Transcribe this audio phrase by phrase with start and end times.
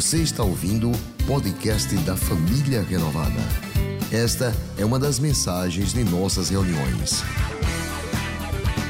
[0.00, 3.38] Você está ouvindo o podcast da Família Renovada.
[4.10, 7.22] Esta é uma das mensagens de nossas reuniões.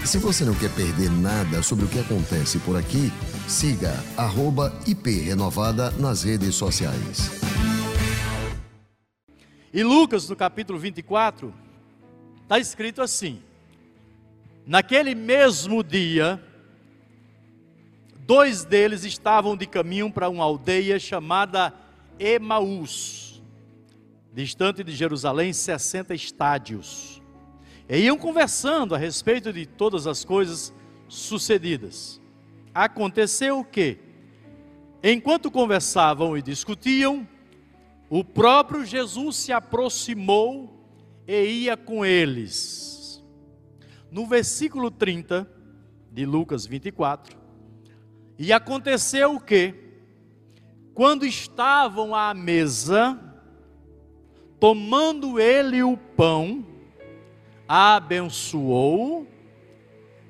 [0.07, 3.11] Se você não quer perder nada sobre o que acontece por aqui,
[3.49, 3.93] siga
[4.87, 7.29] @iprenovada nas redes sociais.
[9.75, 11.53] Em Lucas, no capítulo 24,
[12.45, 13.43] está escrito assim:
[14.65, 16.41] Naquele mesmo dia,
[18.31, 21.75] dois deles estavam de caminho para uma aldeia chamada
[22.17, 23.43] Emaús,
[24.33, 27.21] distante de Jerusalém, 60 estádios.
[27.89, 30.73] E iam conversando a respeito de todas as coisas
[31.09, 32.21] sucedidas.
[32.73, 33.99] Aconteceu o que,
[35.03, 37.27] enquanto conversavam e discutiam,
[38.09, 40.87] o próprio Jesus se aproximou
[41.27, 43.25] e ia com eles.
[44.09, 45.51] No versículo 30
[46.13, 47.40] de Lucas 24,
[48.43, 49.75] e aconteceu o que?
[50.95, 53.21] Quando estavam à mesa,
[54.59, 56.65] tomando ele o pão,
[57.69, 59.29] abençoou,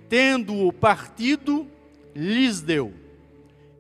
[0.09, 1.71] tendo-o partido,
[2.13, 2.93] lhes deu.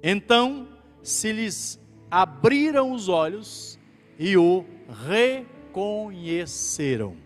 [0.00, 0.68] Então
[1.02, 3.80] se lhes abriram os olhos
[4.16, 4.64] e o
[5.72, 7.16] reconheceram.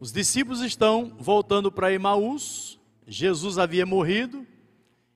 [0.00, 4.46] Os discípulos estão voltando para Emaús, Jesus havia morrido,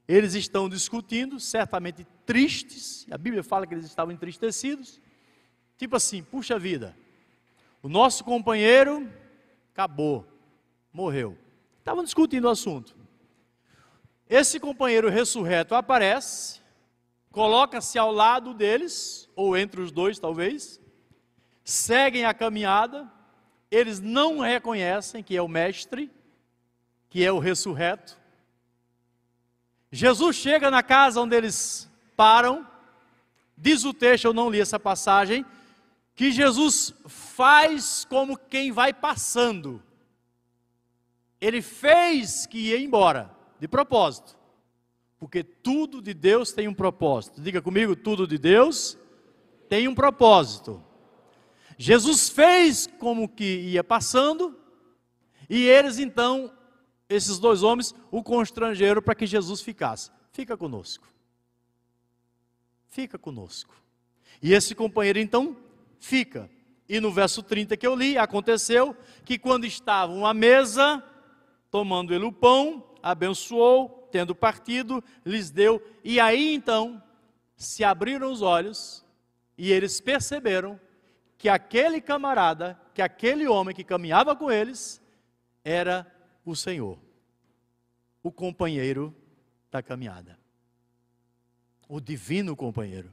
[0.06, 5.00] eles estão discutindo, certamente tristes, a Bíblia fala que eles estavam entristecidos,
[5.76, 6.96] tipo assim, puxa vida,
[7.82, 9.10] o nosso companheiro
[9.72, 10.26] acabou,
[10.92, 11.36] morreu.
[11.78, 12.94] Estavam discutindo o assunto.
[14.28, 16.60] Esse companheiro ressurreto aparece,
[17.30, 20.80] coloca-se ao lado deles, ou entre os dois talvez,
[21.64, 23.10] seguem a caminhada,
[23.70, 26.10] eles não reconhecem que é o Mestre,
[27.08, 28.21] que é o ressurreto.
[29.94, 32.66] Jesus chega na casa onde eles param,
[33.56, 35.44] diz o texto, eu não li essa passagem,
[36.14, 39.82] que Jesus faz como quem vai passando.
[41.38, 44.34] Ele fez que ia embora, de propósito.
[45.18, 47.42] Porque tudo de Deus tem um propósito.
[47.42, 48.96] Diga comigo, tudo de Deus
[49.68, 50.82] tem um propósito.
[51.76, 54.58] Jesus fez como que ia passando,
[55.50, 56.50] e eles então,
[57.14, 60.10] esses dois homens, o constrangeram para que Jesus ficasse.
[60.32, 61.06] Fica conosco.
[62.88, 63.74] Fica conosco.
[64.42, 65.56] E esse companheiro então
[65.98, 66.50] fica.
[66.88, 71.02] E no verso 30 que eu li, aconteceu que quando estavam à mesa,
[71.70, 77.02] tomando ele o pão, abençoou, tendo partido, lhes deu, e aí então
[77.56, 79.04] se abriram os olhos
[79.56, 80.78] e eles perceberam
[81.38, 85.00] que aquele camarada, que aquele homem que caminhava com eles,
[85.64, 86.06] era
[86.44, 86.98] o Senhor,
[88.22, 89.14] o companheiro
[89.70, 90.38] da caminhada,
[91.88, 93.12] o divino companheiro.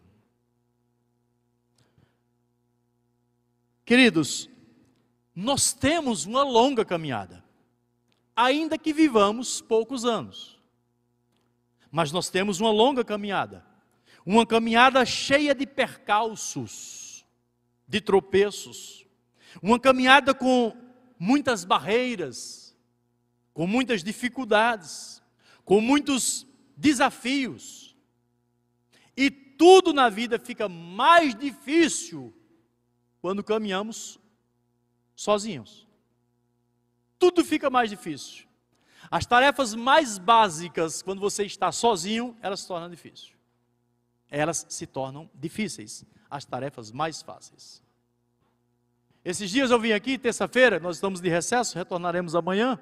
[3.86, 4.50] Queridos,
[5.36, 7.44] nós temos uma longa caminhada,
[8.36, 10.60] ainda que vivamos poucos anos.
[11.92, 13.66] Mas nós temos uma longa caminhada,
[14.26, 17.26] uma caminhada cheia de percalços,
[17.88, 19.08] de tropeços,
[19.62, 20.76] uma caminhada com
[21.18, 22.59] muitas barreiras,
[23.60, 25.22] com muitas dificuldades,
[25.66, 26.48] com muitos
[26.78, 27.94] desafios.
[29.18, 32.34] E tudo na vida fica mais difícil
[33.22, 34.18] quando caminhamos
[35.14, 35.86] sozinhos.
[37.20, 38.48] Tudo fica mais difícil.
[39.12, 43.34] As tarefas mais básicas, quando você está sozinho, elas se tornam difíceis.
[44.30, 46.06] Elas se tornam difíceis.
[46.30, 47.84] As tarefas mais fáceis.
[49.26, 52.80] Esses dias eu vim aqui, terça-feira, nós estamos de recesso, retornaremos amanhã.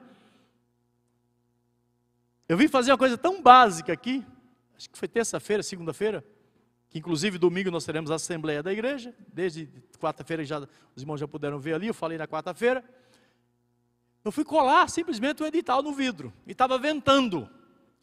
[2.47, 4.25] Eu vim fazer uma coisa tão básica aqui,
[4.75, 6.23] acho que foi terça-feira, segunda-feira
[6.89, 9.69] que inclusive domingo nós teremos a assembleia da igreja, desde
[9.99, 10.59] quarta-feira já
[10.95, 12.83] os irmãos já puderam ver ali, eu falei na quarta-feira.
[14.23, 17.49] Eu fui colar simplesmente o edital no vidro e estava ventando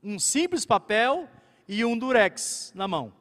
[0.03, 1.28] um simples papel
[1.66, 3.13] e um durex na mão.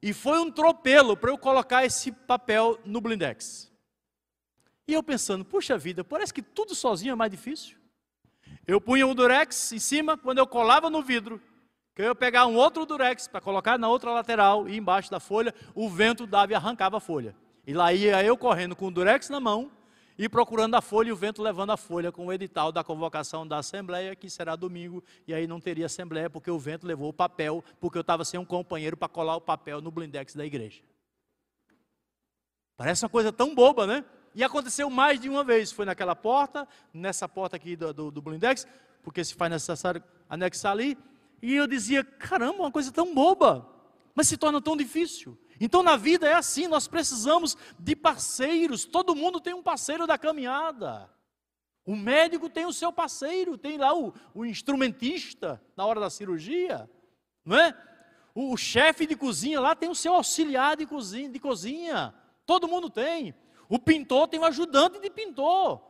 [0.00, 3.72] E foi um tropelo para eu colocar esse papel no blindex.
[4.86, 7.77] E eu pensando, puxa vida, parece que tudo sozinho é mais difícil.
[8.68, 11.40] Eu punha o durex em cima, quando eu colava no vidro,
[11.94, 15.18] que eu ia pegar um outro durex para colocar na outra lateral e embaixo da
[15.18, 17.34] folha, o vento dava e arrancava a folha.
[17.66, 19.72] E lá ia eu correndo com o durex na mão
[20.18, 23.48] e procurando a folha e o vento levando a folha com o edital da convocação
[23.48, 27.12] da assembleia, que será domingo, e aí não teria assembleia porque o vento levou o
[27.12, 30.82] papel, porque eu estava sem um companheiro para colar o papel no blindex da igreja.
[32.76, 34.04] Parece uma coisa tão boba, né?
[34.38, 35.72] E aconteceu mais de uma vez.
[35.72, 38.68] Foi naquela porta, nessa porta aqui do, do, do blindex,
[39.02, 40.00] porque se faz necessário
[40.30, 40.96] anexar ali,
[41.42, 43.68] E eu dizia: caramba, uma coisa tão boba,
[44.14, 45.36] mas se torna tão difícil.
[45.60, 50.16] Então na vida é assim, nós precisamos de parceiros, todo mundo tem um parceiro da
[50.16, 51.10] caminhada.
[51.84, 56.88] O médico tem o seu parceiro, tem lá o, o instrumentista na hora da cirurgia,
[57.44, 57.76] não é?
[58.32, 62.14] O, o chefe de cozinha lá tem o seu auxiliar de cozinha, de cozinha.
[62.46, 63.34] Todo mundo tem.
[63.68, 65.80] O pintor tem o ajudante de pintor.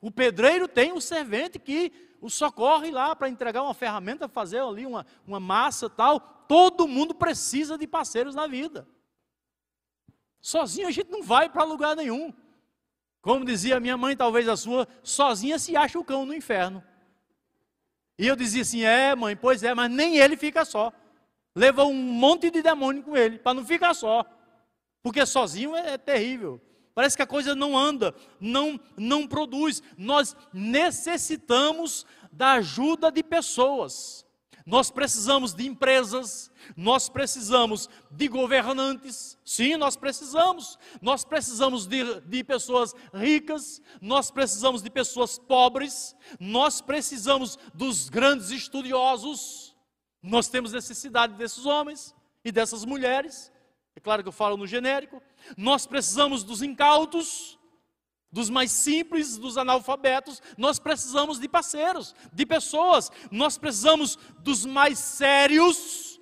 [0.00, 4.84] O pedreiro tem o servente que o socorre lá para entregar uma ferramenta, fazer ali
[4.84, 6.18] uma, uma massa tal.
[6.48, 8.88] Todo mundo precisa de parceiros na vida.
[10.40, 12.32] Sozinho a gente não vai para lugar nenhum.
[13.20, 16.82] Como dizia minha mãe, talvez a sua, sozinha se acha o cão no inferno.
[18.16, 20.92] E eu dizia assim: é, mãe, pois é, mas nem ele fica só.
[21.54, 24.24] Leva um monte de demônio com ele, para não ficar só.
[25.02, 26.60] Porque sozinho é, é terrível.
[26.98, 29.80] Parece que a coisa não anda, não, não produz.
[29.96, 34.26] Nós necessitamos da ajuda de pessoas.
[34.66, 40.76] Nós precisamos de empresas, nós precisamos de governantes, sim, nós precisamos.
[41.00, 48.50] Nós precisamos de, de pessoas ricas, nós precisamos de pessoas pobres, nós precisamos dos grandes
[48.50, 49.72] estudiosos.
[50.20, 52.12] Nós temos necessidade desses homens
[52.44, 53.52] e dessas mulheres.
[53.98, 55.20] É claro que eu falo no genérico.
[55.56, 57.58] Nós precisamos dos incautos,
[58.30, 65.00] dos mais simples, dos analfabetos, nós precisamos de parceiros, de pessoas, nós precisamos dos mais
[65.00, 66.20] sérios,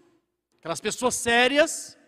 [0.59, 1.99] aquelas pessoas sérias,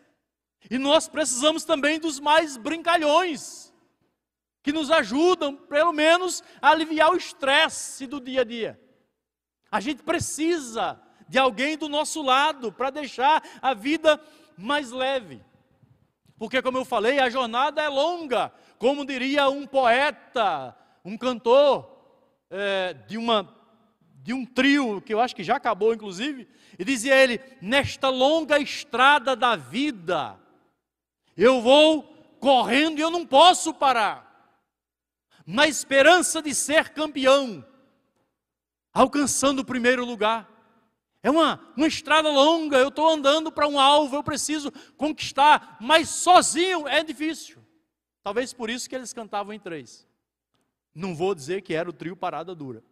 [0.71, 3.71] e nós precisamos também dos mais brincalhões,
[4.63, 8.81] que nos ajudam, pelo menos, a aliviar o estresse do dia a dia.
[9.71, 10.99] A gente precisa
[11.29, 14.19] de alguém do nosso lado para deixar a vida
[14.57, 15.47] mais leve.
[16.39, 21.91] Porque, como eu falei, a jornada é longa, como diria um poeta, um cantor
[22.49, 23.53] é, de, uma,
[24.23, 26.49] de um trio, que eu acho que já acabou, inclusive,
[26.79, 30.39] e dizia ele: Nesta longa estrada da vida,
[31.37, 32.03] eu vou
[32.39, 34.55] correndo e eu não posso parar,
[35.45, 37.65] na esperança de ser campeão,
[38.93, 40.58] alcançando o primeiro lugar.
[41.23, 46.09] É uma, uma estrada longa, eu estou andando para um alvo, eu preciso conquistar, mas
[46.09, 47.59] sozinho é difícil.
[48.23, 50.07] Talvez por isso que eles cantavam em três.
[50.95, 52.83] Não vou dizer que era o trio Parada Dura.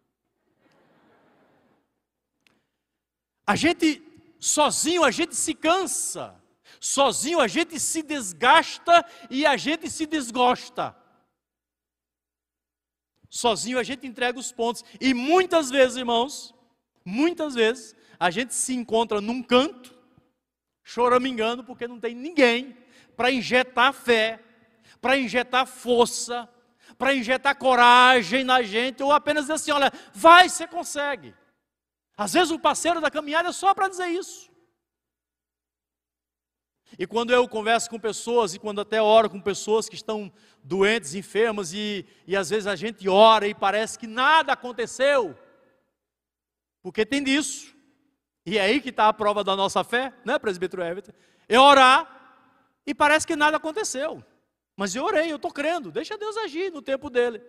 [3.45, 4.03] A gente,
[4.39, 6.35] sozinho, a gente se cansa.
[6.81, 10.95] Sozinho a gente se desgasta e a gente se desgosta.
[13.29, 14.83] Sozinho a gente entrega os pontos.
[14.99, 16.53] E muitas vezes, irmãos,
[17.05, 19.95] muitas vezes, a gente se encontra num canto,
[20.83, 22.77] choramingando, porque não tem ninguém
[23.15, 24.39] para injetar fé,
[25.01, 26.49] para injetar força,
[26.97, 31.35] para injetar coragem na gente, ou apenas dizer assim: olha, vai, você consegue.
[32.15, 34.49] Às vezes o parceiro da caminhada é só para dizer isso.
[36.97, 40.31] E quando eu converso com pessoas, e quando até oro com pessoas que estão
[40.63, 45.37] doentes, enfermas, e, e às vezes a gente ora e parece que nada aconteceu,
[46.81, 47.76] porque tem disso.
[48.47, 51.11] E é aí que está a prova da nossa fé, né, presbítero Everton?
[51.49, 52.39] É orar
[52.85, 54.23] e parece que nada aconteceu.
[54.73, 57.41] Mas eu orei, eu estou crendo, deixa Deus agir no tempo dele.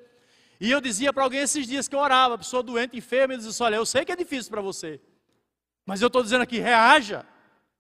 [0.61, 3.50] E eu dizia para alguém esses dias que eu orava, pessoa doente, enferma, e dizia
[3.50, 5.00] assim, olha, eu sei que é difícil para você,
[5.87, 7.25] mas eu estou dizendo aqui, reaja,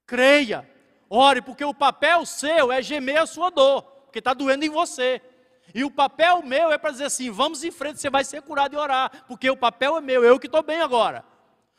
[0.06, 0.70] creia,
[1.10, 5.20] ore, porque o papel seu é gemer a sua dor, porque está doendo em você.
[5.74, 8.74] E o papel meu é para dizer assim, vamos em frente, você vai ser curado
[8.74, 11.24] e orar, porque o papel é meu, eu que estou bem agora.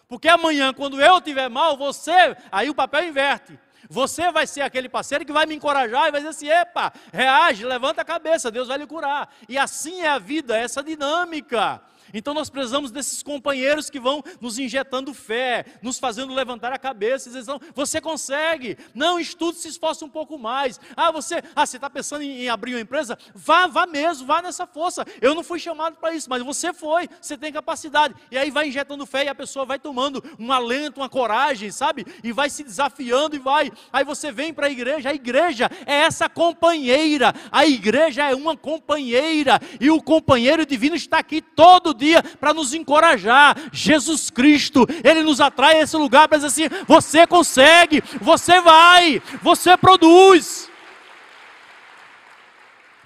[0.10, 3.58] Porque amanhã, quando eu estiver mal, você, aí o papel inverte.
[3.88, 7.64] Você vai ser aquele parceiro que vai me encorajar e vai dizer assim: epa, reage,
[7.64, 9.32] levanta a cabeça, Deus vai lhe curar.
[9.48, 11.82] E assim é a vida, essa dinâmica.
[12.14, 17.30] Então nós precisamos desses companheiros que vão nos injetando fé, nos fazendo levantar a cabeça
[17.30, 20.80] dizer, não, você consegue, não estude, se esforce um pouco mais.
[20.96, 23.18] Ah, você ah, está pensando em, em, abrir uma empresa?
[23.34, 25.06] Vá, vá mesmo, vá nessa força.
[25.22, 28.16] Eu não fui chamado para isso, mas você foi, você tem capacidade.
[28.32, 32.06] E aí vai injetando fé e a pessoa vai tomando um alento, uma coragem, sabe?
[32.24, 33.72] E vai se desafiando e vai.
[33.92, 38.56] Aí você vem para a igreja, a igreja é essa companheira, a igreja é uma
[38.56, 43.56] companheira, e o companheiro divino está aqui todo dia para nos encorajar.
[43.72, 49.22] Jesus Cristo, Ele nos atrai a esse lugar para dizer assim: você consegue, você vai,
[49.44, 50.70] você produz.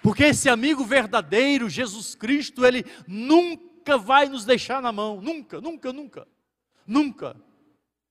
[0.02, 5.92] Porque esse amigo verdadeiro, Jesus Cristo, Ele nunca vai nos deixar na mão, nunca, nunca,
[5.92, 6.28] nunca,
[6.86, 7.36] nunca.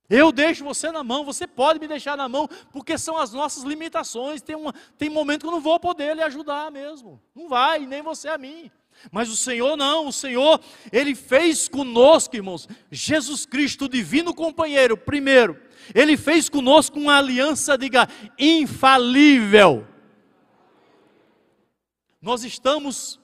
[0.08, 3.62] Eu deixo você na mão, você pode me deixar na mão, porque são as nossas
[3.62, 4.42] limitações.
[4.42, 7.18] Tem, uma, tem momento que eu não vou poder lhe ajudar mesmo.
[7.34, 8.70] Não vai, nem você a mim.
[9.10, 10.60] Mas o Senhor não, o Senhor,
[10.92, 15.60] Ele fez conosco, irmãos, Jesus Cristo, o divino companheiro, primeiro,
[15.94, 18.08] Ele fez conosco uma aliança, diga,
[18.38, 19.86] infalível.
[22.20, 23.18] Nós estamos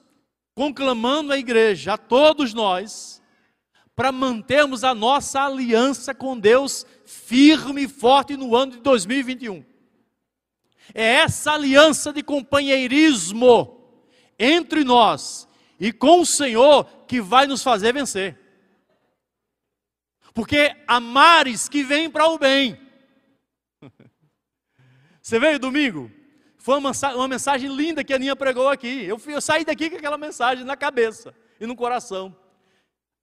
[0.54, 3.22] conclamando a igreja, a todos nós,
[3.94, 9.64] para mantermos a nossa aliança com Deus firme e forte no ano de 2021.
[10.94, 13.76] É essa aliança de companheirismo
[14.38, 15.47] entre nós
[15.78, 18.38] e com o Senhor que vai nos fazer vencer.
[20.34, 22.80] Porque há mares que vêm para o bem.
[25.22, 26.10] Você veio domingo?
[26.56, 29.04] Foi uma, uma, mensagem linda que a Aninha pregou aqui.
[29.04, 32.36] Eu, eu saí daqui com aquela mensagem na cabeça e no coração.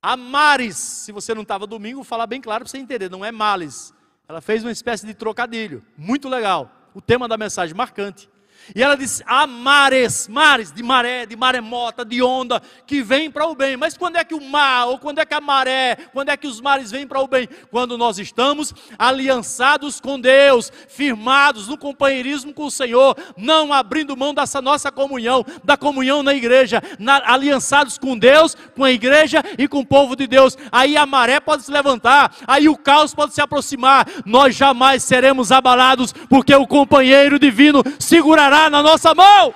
[0.01, 3.25] Há mares, se você não estava domingo, vou falar bem claro para você entender, não
[3.25, 3.93] é males.
[4.27, 6.71] Ela fez uma espécie de trocadilho, muito legal.
[6.93, 8.29] O tema da mensagem marcante.
[8.73, 13.45] E ela disse: há mares, mares de maré, de maremota, de onda, que vêm para
[13.47, 13.77] o bem.
[13.77, 16.47] Mas quando é que o mar, ou quando é que a maré, quando é que
[16.47, 17.47] os mares vêm para o bem?
[17.69, 24.33] Quando nós estamos aliançados com Deus, firmados no companheirismo com o Senhor, não abrindo mão
[24.33, 29.67] dessa nossa comunhão, da comunhão na igreja, na, aliançados com Deus, com a igreja e
[29.67, 30.57] com o povo de Deus.
[30.71, 34.07] Aí a maré pode se levantar, aí o caos pode se aproximar.
[34.25, 39.53] Nós jamais seremos abalados, porque o companheiro divino segurará na nossa mão.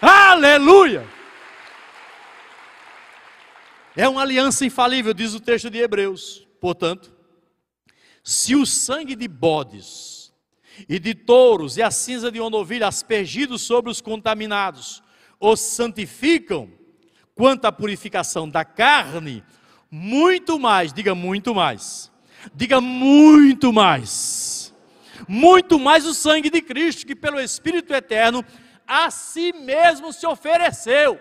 [0.00, 1.06] Aleluia!
[3.96, 6.46] É uma aliança infalível, diz o texto de Hebreus.
[6.60, 7.12] Portanto,
[8.22, 10.32] se o sangue de bodes
[10.88, 15.02] e de touros e a cinza de uma ovelha aspergidos sobre os contaminados
[15.38, 16.70] os santificam,
[17.34, 19.44] quanto à purificação da carne,
[19.90, 22.10] muito mais, diga muito mais,
[22.54, 24.43] diga muito mais
[25.28, 28.44] muito mais o sangue de Cristo, que pelo Espírito Eterno
[28.86, 31.18] a si mesmo se ofereceu.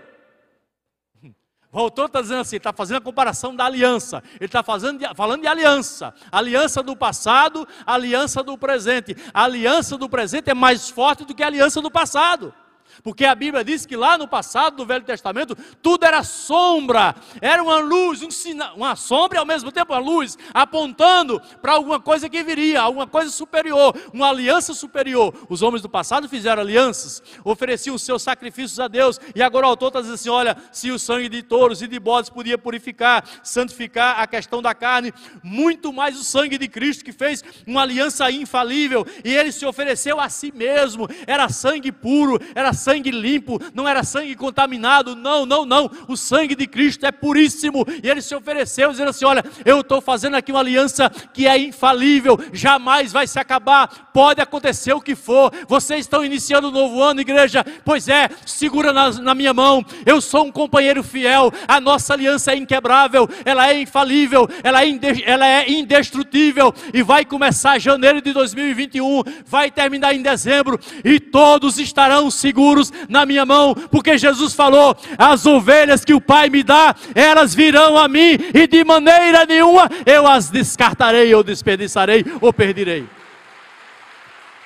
[1.71, 4.21] Voltou, está dizendo assim, está fazendo a comparação da aliança.
[4.35, 6.13] Ele está falando de aliança.
[6.31, 9.17] Aliança do passado, aliança do presente.
[9.33, 12.53] A aliança do presente é mais forte do que a aliança do passado.
[13.01, 17.61] Porque a Bíblia diz que lá no passado do Velho Testamento, tudo era sombra, era
[17.63, 21.99] uma luz, um sinal, uma sombra e ao mesmo tempo uma luz, apontando para alguma
[21.99, 25.33] coisa que viria, alguma coisa superior, uma aliança superior.
[25.49, 29.87] Os homens do passado fizeram alianças, ofereciam seus sacrifícios a Deus, e agora o autor
[29.87, 34.19] está dizendo assim: olha, se o sangue de touros e de bodes podia purificar, santificar
[34.19, 39.05] a questão da carne, muito mais o sangue de Cristo que fez uma aliança infalível,
[39.23, 44.03] e ele se ofereceu a si mesmo, era sangue puro, era sangue limpo, não era
[44.03, 45.89] sangue contaminado, não, não, não.
[46.07, 47.85] O sangue de Cristo é puríssimo.
[48.03, 51.57] E ele se ofereceu, dizendo assim: Olha, eu estou fazendo aqui uma aliança que é
[51.57, 55.51] infalível, jamais vai se acabar, pode acontecer o que for.
[55.67, 57.65] Vocês estão iniciando um novo ano, igreja?
[57.85, 59.85] Pois é, segura na, na minha mão.
[60.05, 64.87] Eu sou um companheiro fiel, a nossa aliança é inquebrável, ela é infalível, ela é,
[64.87, 66.73] inde, ela é indestrutível.
[66.93, 72.72] E vai começar janeiro de 2021, vai terminar em dezembro, e todos estarão seguros
[73.09, 77.97] na minha mão, porque Jesus falou: as ovelhas que o Pai me dá, elas virão
[77.97, 83.07] a mim, e de maneira nenhuma eu as descartarei, ou desperdiçarei, ou perderei.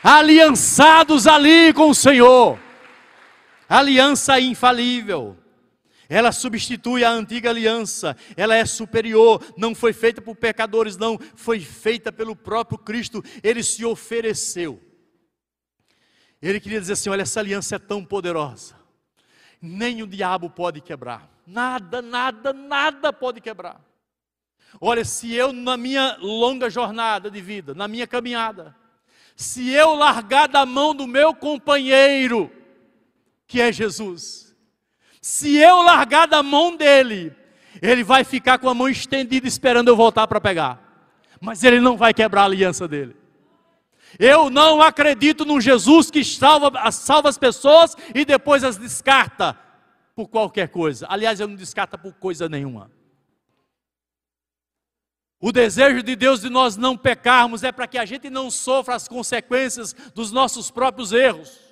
[0.03, 2.57] Aliançados ali com o Senhor,
[3.67, 5.35] aliança infalível.
[6.09, 11.59] Ela substitui a antiga aliança, ela é superior, não foi feita por pecadores, não, foi
[11.59, 14.86] feita pelo próprio Cristo, ele se ofereceu.
[16.41, 18.75] Ele queria dizer assim: olha, essa aliança é tão poderosa,
[19.61, 23.81] nem o diabo pode quebrar, nada, nada, nada pode quebrar.
[24.79, 28.75] Olha, se eu, na minha longa jornada de vida, na minha caminhada,
[29.35, 32.51] se eu largar da mão do meu companheiro,
[33.47, 34.55] que é Jesus,
[35.21, 37.33] se eu largar da mão dele,
[37.81, 40.81] ele vai ficar com a mão estendida esperando eu voltar para pegar,
[41.39, 43.15] mas ele não vai quebrar a aliança dele.
[44.19, 49.57] Eu não acredito num Jesus que salva, salva as pessoas e depois as descarta
[50.15, 51.05] por qualquer coisa.
[51.09, 52.91] Aliás, ele não descarta por coisa nenhuma.
[55.39, 58.95] O desejo de Deus de nós não pecarmos é para que a gente não sofra
[58.95, 61.66] as consequências dos nossos próprios erros.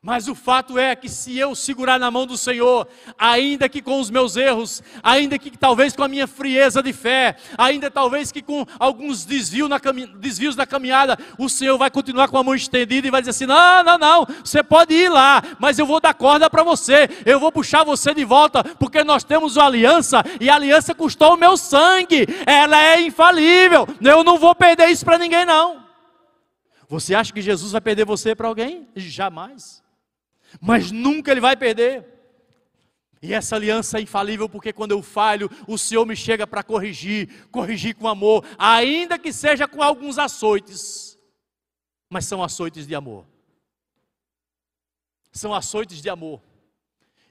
[0.00, 2.86] Mas o fato é que se eu segurar na mão do Senhor,
[3.18, 7.36] ainda que com os meus erros, ainda que talvez com a minha frieza de fé,
[7.58, 9.80] ainda talvez que com alguns desvios na,
[10.16, 13.46] desvios na caminhada, o Senhor vai continuar com a mão estendida e vai dizer assim:
[13.46, 17.40] não, não, não, você pode ir lá, mas eu vou dar corda para você, eu
[17.40, 21.36] vou puxar você de volta, porque nós temos uma aliança e a aliança custou o
[21.36, 25.88] meu sangue, ela é infalível, eu não vou perder isso para ninguém, não.
[26.88, 28.88] Você acha que Jesus vai perder você para alguém?
[28.94, 29.87] Jamais
[30.60, 32.06] mas nunca ele vai perder.
[33.20, 37.48] E essa aliança é infalível porque quando eu falho, o Senhor me chega para corrigir,
[37.50, 41.18] corrigir com amor, ainda que seja com alguns açoites,
[42.08, 43.26] mas são açoites de amor.
[45.32, 46.40] São açoites de amor.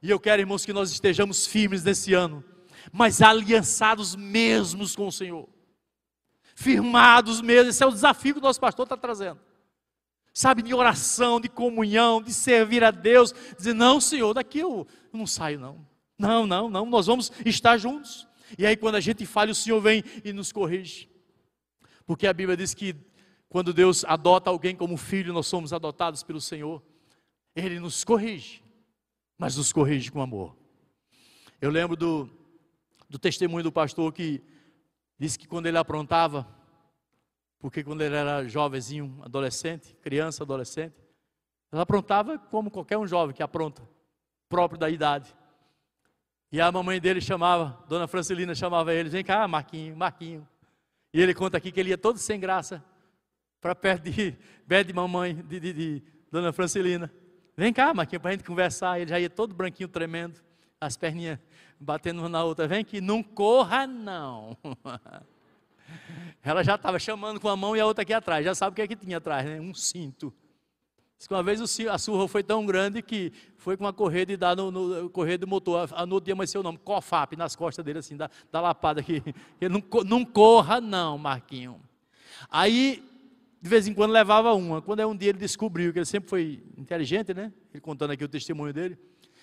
[0.02, 2.44] E eu quero, irmãos, que nós estejamos firmes nesse ano,
[2.92, 5.48] mas aliançados mesmos com o Senhor.
[6.54, 9.40] Firmados mesmo, esse é o desafio que o nosso pastor está trazendo
[10.38, 15.26] sabe, de oração, de comunhão, de servir a Deus, dizer: Não, Senhor, daqui eu não
[15.26, 15.88] saio, não.
[16.16, 18.28] Não, não, não, nós vamos estar juntos.
[18.56, 21.10] E aí, quando a gente falha, o Senhor vem e nos corrige.
[22.06, 22.96] Porque a Bíblia diz que
[23.50, 26.84] quando Deus adota alguém como filho, nós somos adotados pelo Senhor.
[27.56, 28.62] Ele nos corrige,
[29.40, 30.56] mas nos corrige com amor.
[31.60, 32.30] Eu lembro do,
[33.10, 34.44] do testemunho do pastor que
[35.18, 36.48] disse que quando ele aprontava,
[37.60, 40.96] porque quando ele era jovenzinho, adolescente, criança, adolescente,
[41.72, 43.82] ela aprontava como qualquer um jovem que apronta,
[44.48, 45.36] próprio da idade.
[46.52, 50.48] E a mamãe dele chamava, Dona Francelina chamava ele, vem cá, Marquinho, Marquinho.
[51.14, 52.84] E ele conta aqui que ele ia todo sem graça
[53.60, 54.38] para perto de,
[54.68, 57.12] perto de mamãe, de, de, de Dona Francelina.
[57.56, 59.00] Vem cá, Marquinho, para a gente conversar.
[59.00, 60.40] Ele já ia todo branquinho, tremendo,
[60.80, 61.40] as perninhas
[61.80, 62.68] batendo uma na outra.
[62.68, 64.56] Vem que não corra, não.
[66.44, 68.46] Ela já estava chamando com a mão e a outra aqui atrás.
[68.46, 69.60] Já sabe o que é que tinha atrás, né?
[69.60, 70.34] Um cinto.
[71.18, 74.38] Diz que uma vez a surra foi tão grande que foi com uma corrida e
[74.38, 75.90] dá no, no correio do motor.
[75.92, 79.24] A, dia amanheceu o nome, COFAP, nas costas dele, assim, da, da lapada aqui.
[79.60, 81.82] Ele não, não corra, não, Marquinho.
[82.52, 83.04] Aí,
[83.60, 84.80] de vez em quando, levava uma.
[84.80, 87.52] Quando é um dia ele descobriu, que ele sempre foi inteligente, né?
[87.74, 88.96] Ele contando aqui o testemunho dele.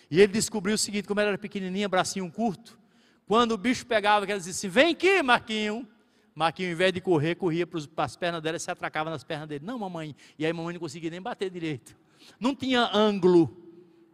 [0.08, 2.78] E ele descobriu o seguinte: como ela era pequenininha, bracinho curto.
[3.26, 5.88] Quando o bicho pegava, ele dizia assim: Vem aqui, Marquinho.
[6.34, 9.48] Marquinhos, ao invés de correr, corria para as pernas dela e se atracava nas pernas
[9.48, 9.64] dele.
[9.64, 10.16] Não, mamãe.
[10.38, 11.96] E aí, mamãe não conseguia nem bater direito.
[12.40, 13.56] Não tinha ângulo.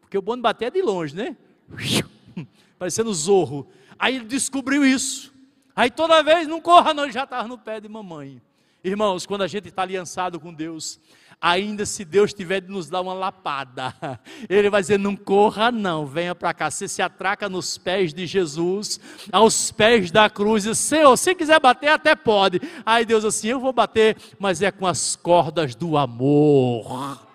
[0.01, 1.37] Porque o bom de bater é de longe, né?
[2.79, 3.67] Parecendo zorro.
[3.99, 5.33] Aí ele descobriu isso.
[5.75, 8.43] Aí toda vez, não corra, não, ele já estava no pé de mamãe.
[8.83, 10.99] Irmãos, quando a gente está aliançado com Deus,
[11.41, 13.95] ainda se Deus tiver de nos dar uma lapada,
[14.49, 16.71] Ele vai dizer: não corra, não, venha para cá.
[16.71, 19.01] Você se atraca nos pés de Jesus,
[19.33, 22.61] aos pés da cruz, e Senhor, se quiser bater, até pode.
[22.85, 27.27] Aí Deus assim: eu vou bater, mas é com as cordas do amor.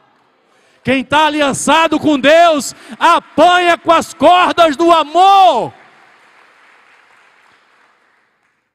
[0.84, 5.74] Quem está aliançado com Deus, apanha com as cordas do amor.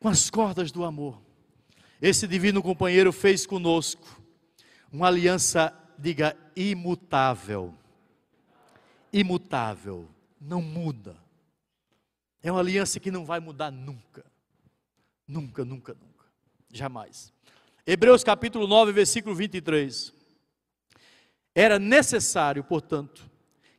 [0.00, 1.22] Com as cordas do amor.
[2.02, 4.19] Esse divino companheiro fez conosco
[4.92, 7.74] uma aliança, diga, imutável.
[9.12, 10.08] Imutável.
[10.40, 11.16] Não muda.
[12.42, 14.24] É uma aliança que não vai mudar nunca.
[15.26, 16.26] Nunca, nunca, nunca.
[16.72, 17.32] Jamais.
[17.86, 20.12] Hebreus capítulo 9, versículo 23.
[21.54, 23.28] Era necessário, portanto,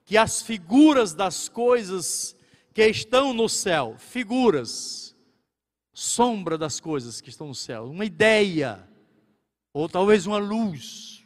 [0.06, 2.36] que as figuras das coisas
[2.74, 5.15] que estão no céu, figuras,
[5.93, 8.88] sombra das coisas que estão no céu, uma ideia,
[9.74, 11.26] ou talvez uma luz,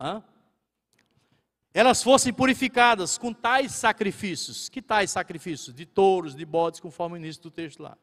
[0.00, 0.22] Hã?
[1.78, 4.68] elas fossem purificadas com tais sacrifícios.
[4.68, 5.74] Que tais sacrifícios?
[5.74, 7.96] De touros, de bodes, conforme o início do texto lá.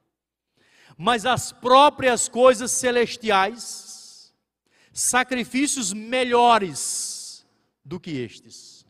[0.98, 4.34] Mas as próprias coisas celestiais,
[4.94, 7.46] sacrifícios melhores
[7.84, 8.86] do que estes.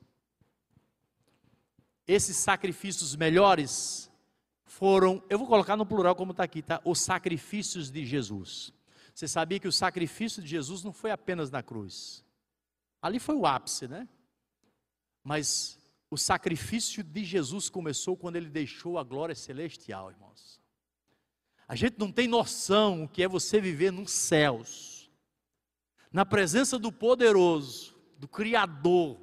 [2.08, 4.12] Esses sacrifícios melhores
[4.66, 6.80] foram, eu vou colocar no plural como está aqui, tá?
[6.86, 8.72] Os sacrifícios de Jesus.
[9.16, 12.22] Você sabia que o sacrifício de Jesus não foi apenas na cruz.
[13.02, 14.10] Ali foi o ápice, né?
[15.24, 15.80] Mas
[16.12, 20.60] o sacrifício de Jesus começou quando ele deixou a glória celestial, irmãos.
[21.66, 25.10] A gente não tem noção o que é você viver nos céus,
[26.12, 29.18] na presença do poderoso, do Criador,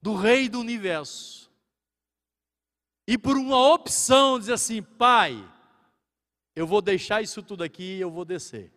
[0.00, 1.50] do Rei do universo.
[3.04, 5.52] E por uma opção dizer assim, Pai,
[6.54, 8.72] eu vou deixar isso tudo aqui e eu vou descer.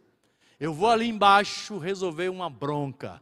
[0.60, 3.22] Eu vou ali embaixo resolver uma bronca.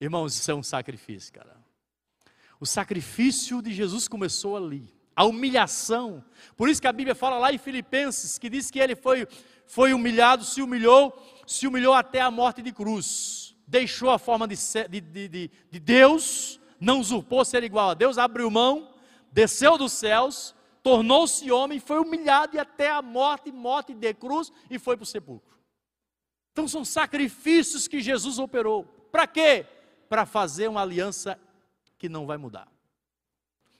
[0.00, 1.56] Irmãos, isso é um sacrifício, cara.
[2.60, 4.94] O sacrifício de Jesus começou ali.
[5.16, 6.24] A humilhação.
[6.56, 9.26] Por isso que a Bíblia fala lá em Filipenses, que diz que ele foi,
[9.66, 11.12] foi humilhado, se humilhou,
[11.46, 13.56] se humilhou até a morte de cruz.
[13.66, 14.56] Deixou a forma de,
[14.88, 18.94] de, de, de Deus, não usurpou ser igual a Deus, abriu mão,
[19.32, 24.78] desceu dos céus, tornou-se homem, foi humilhado e até a morte, morte de cruz, e
[24.78, 25.58] foi para o sepulcro.
[26.52, 28.84] Então são sacrifícios que Jesus operou.
[29.10, 29.66] Para quê?
[30.08, 31.38] Para fazer uma aliança
[31.98, 32.68] que não vai mudar.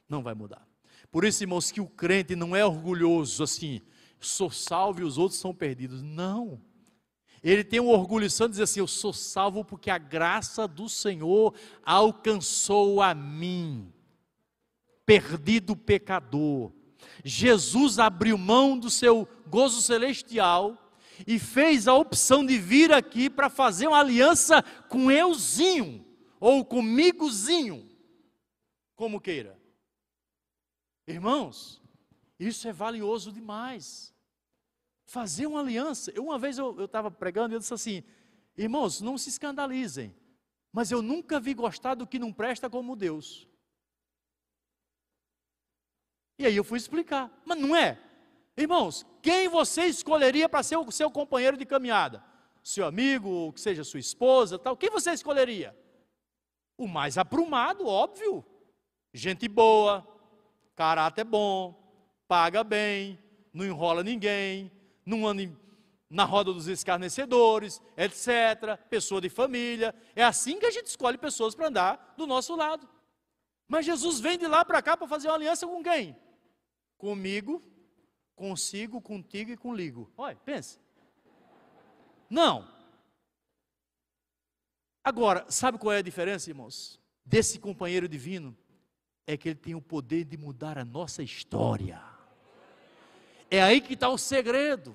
[0.08, 0.66] Não vai mudar.
[1.10, 3.80] Por isso, irmãos, que o crente não é orgulhoso assim,
[4.20, 6.02] sou salvo e os outros são perdidos.
[6.02, 6.60] Não.
[7.42, 10.88] Ele tem um orgulho santo de dizer assim: Eu sou salvo porque a graça do
[10.88, 13.92] Senhor alcançou a mim.
[15.06, 16.70] perdido pecador.
[17.24, 20.90] Jesus abriu mão do seu gozo celestial
[21.26, 26.06] e fez a opção de vir aqui para fazer uma aliança com euzinho
[26.38, 27.88] ou comigozinho,
[28.96, 29.60] como queira.
[31.06, 31.82] Irmãos,
[32.38, 34.14] isso é valioso demais.
[35.04, 36.10] Fazer uma aliança.
[36.12, 38.02] Eu, uma vez eu estava pregando e eu disse assim:
[38.56, 40.14] irmãos, não se escandalizem,
[40.72, 43.49] mas eu nunca vi gostar do que não presta como Deus.
[46.40, 47.98] E aí eu fui explicar, mas não é.
[48.57, 52.24] Irmãos, quem você escolheria para ser o seu companheiro de caminhada?
[52.64, 54.74] Seu amigo, que seja sua esposa, tal.
[54.74, 55.76] Quem você escolheria?
[56.79, 58.42] O mais aprumado, óbvio.
[59.12, 60.03] Gente boa,
[60.74, 61.79] caráter bom,
[62.26, 63.18] paga bem,
[63.53, 64.72] não enrola ninguém,
[65.05, 65.42] não anda
[66.09, 68.79] na roda dos escarnecedores, etc.
[68.88, 69.94] Pessoa de família.
[70.16, 72.88] É assim que a gente escolhe pessoas para andar do nosso lado.
[73.68, 76.16] Mas Jesus vem de lá para cá para fazer uma aliança com quem?
[77.00, 77.62] Comigo,
[78.36, 80.12] consigo, contigo e comigo.
[80.18, 80.78] Olha, pense.
[82.28, 82.68] Não.
[85.02, 87.00] Agora, sabe qual é a diferença, irmãos?
[87.24, 88.54] Desse companheiro divino
[89.26, 92.02] é que ele tem o poder de mudar a nossa história.
[93.50, 94.94] É aí que está o segredo.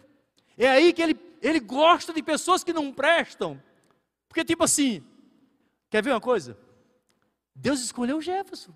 [0.56, 3.60] É aí que ele, ele gosta de pessoas que não prestam.
[4.30, 5.04] Porque, tipo assim,
[5.90, 6.56] quer ver uma coisa?
[7.56, 8.76] Deus escolheu Jefferson.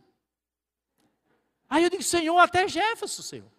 [1.70, 3.52] Aí eu digo, Senhor, até Jefferson, Senhor.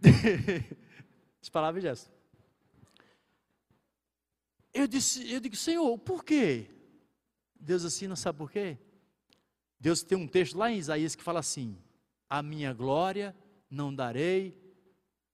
[1.40, 2.10] As palavras Jefferson.
[4.74, 6.70] Eu disse, eu digo, Senhor, por quê?
[7.58, 8.78] Deus assim, não sabe por quê?
[9.80, 11.78] Deus tem um texto lá em Isaías que fala assim:
[12.28, 13.34] A minha glória
[13.70, 14.56] não darei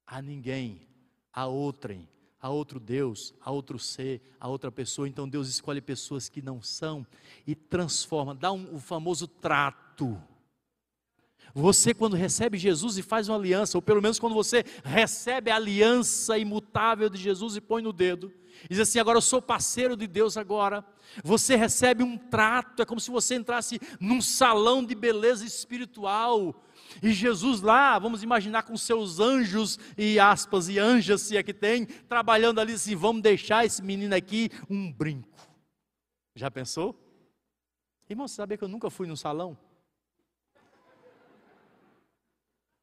[0.06, 0.88] a ninguém,
[1.32, 2.08] a outrem,
[2.42, 5.08] a outro Deus, a outro ser, a outra pessoa.
[5.08, 7.06] Então Deus escolhe pessoas que não são
[7.46, 10.20] e transforma, dá um, o famoso trato.
[11.54, 15.56] Você, quando recebe Jesus e faz uma aliança, ou pelo menos quando você recebe a
[15.56, 18.32] aliança imutável de Jesus e põe no dedo,
[18.68, 20.84] diz assim: agora eu sou parceiro de Deus agora.
[21.22, 26.64] Você recebe um trato, é como se você entrasse num salão de beleza espiritual.
[27.02, 31.54] E Jesus lá, vamos imaginar com seus anjos e aspas e anjas, se é que
[31.54, 35.28] tem, trabalhando ali assim, vamos deixar esse menino aqui um brinco.
[36.34, 36.98] Já pensou?
[38.08, 39.56] Irmão, você sabia que eu nunca fui num salão?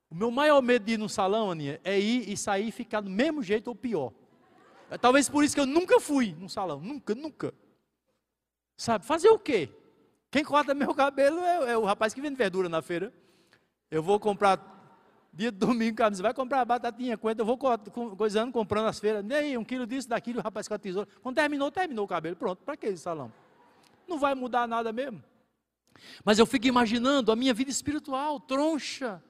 [0.09, 3.01] O meu maior medo de ir no salão, Aninha, é ir e sair e ficar
[3.01, 4.11] do mesmo jeito ou pior.
[4.89, 7.53] É talvez por isso que eu nunca fui no salão, nunca, nunca.
[8.75, 9.69] Sabe, fazer o quê?
[10.31, 13.13] Quem corta meu cabelo é, é o rapaz que vende verdura na feira.
[13.91, 14.77] Eu vou comprar
[15.33, 17.57] dia de domingo, cara, vai comprar batatinha, coentro, eu vou
[18.17, 21.07] coisando, comprando as feiras, nem aí, um quilo disso, daquilo, o rapaz com a tesoura.
[21.21, 23.31] Quando terminou, terminou o cabelo, pronto, para que esse salão?
[24.07, 25.23] Não vai mudar nada mesmo.
[26.23, 29.23] Mas eu fico imaginando a minha vida espiritual, troncha.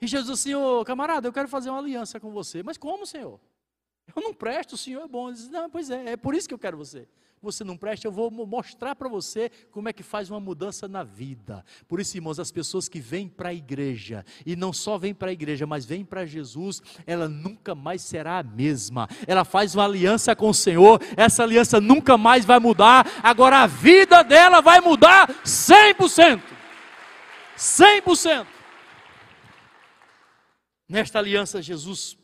[0.00, 2.62] E Jesus assim, ô camarada, eu quero fazer uma aliança com você.
[2.62, 3.40] Mas como, Senhor?
[4.14, 5.28] Eu não presto, o Senhor é bom.
[5.28, 7.08] Ele diz, não, pois é, é por isso que eu quero você.
[7.44, 11.02] Você não presta, eu vou mostrar para você como é que faz uma mudança na
[11.02, 11.64] vida.
[11.86, 15.28] Por isso, irmãos, as pessoas que vêm para a igreja, e não só vêm para
[15.28, 19.08] a igreja, mas vêm para Jesus, ela nunca mais será a mesma.
[19.26, 23.66] Ela faz uma aliança com o Senhor, essa aliança nunca mais vai mudar, agora a
[23.66, 26.40] vida dela vai mudar 100%.
[27.56, 28.46] 100%.
[30.88, 32.16] Nesta aliança, Jesus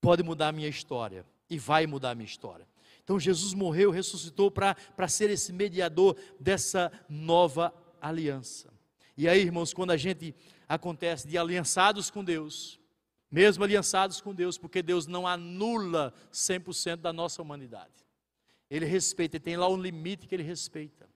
[0.00, 2.69] pode mudar a minha história e vai mudar a minha história.
[3.10, 8.72] Então, Jesus morreu, ressuscitou para ser esse mediador dessa nova aliança.
[9.16, 10.32] E aí, irmãos, quando a gente
[10.68, 12.78] acontece de aliançados com Deus,
[13.28, 18.06] mesmo aliançados com Deus, porque Deus não anula 100% da nossa humanidade.
[18.70, 21.08] Ele respeita, ele tem lá um limite que ele respeita.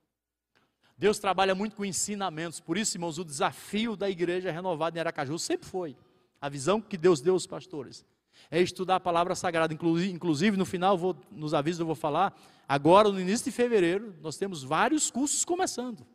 [0.98, 5.38] Deus trabalha muito com ensinamentos, por isso, irmãos, o desafio da igreja renovada em Aracaju
[5.38, 5.96] sempre foi
[6.40, 8.04] a visão que Deus deu aos pastores
[8.50, 9.74] é estudar a palavra sagrada.
[9.74, 14.36] Inclusive, no final, vou, nos avisos eu vou falar, agora no início de fevereiro, nós
[14.36, 16.06] temos vários cursos começando.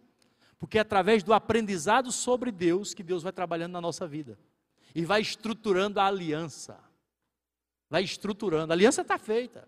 [0.58, 4.38] Porque é através do aprendizado sobre Deus que Deus vai trabalhando na nossa vida.
[4.94, 6.78] E vai estruturando a aliança.
[7.90, 8.74] Vai estruturando.
[8.74, 9.68] A aliança está feita.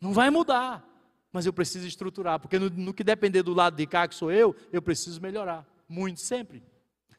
[0.00, 0.86] Não vai mudar.
[1.32, 2.38] Mas eu preciso estruturar.
[2.38, 5.66] Porque no, no que depender do lado de cá, que sou eu, eu preciso melhorar.
[5.88, 6.62] Muito, sempre.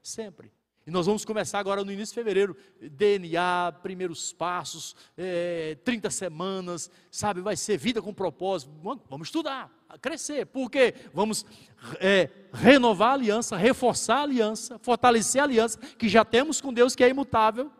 [0.01, 0.51] Sempre.
[0.89, 6.89] E nós vamos começar agora no início de fevereiro, DNA, primeiros passos, é, 30 semanas,
[7.11, 7.41] sabe?
[7.41, 8.71] Vai ser vida com propósito.
[9.07, 9.69] Vamos estudar,
[10.01, 10.47] crescer.
[10.47, 10.95] Por quê?
[11.13, 11.45] Vamos
[11.99, 16.95] é, renovar a aliança, reforçar a aliança, fortalecer a aliança que já temos com Deus,
[16.95, 17.71] que é imutável.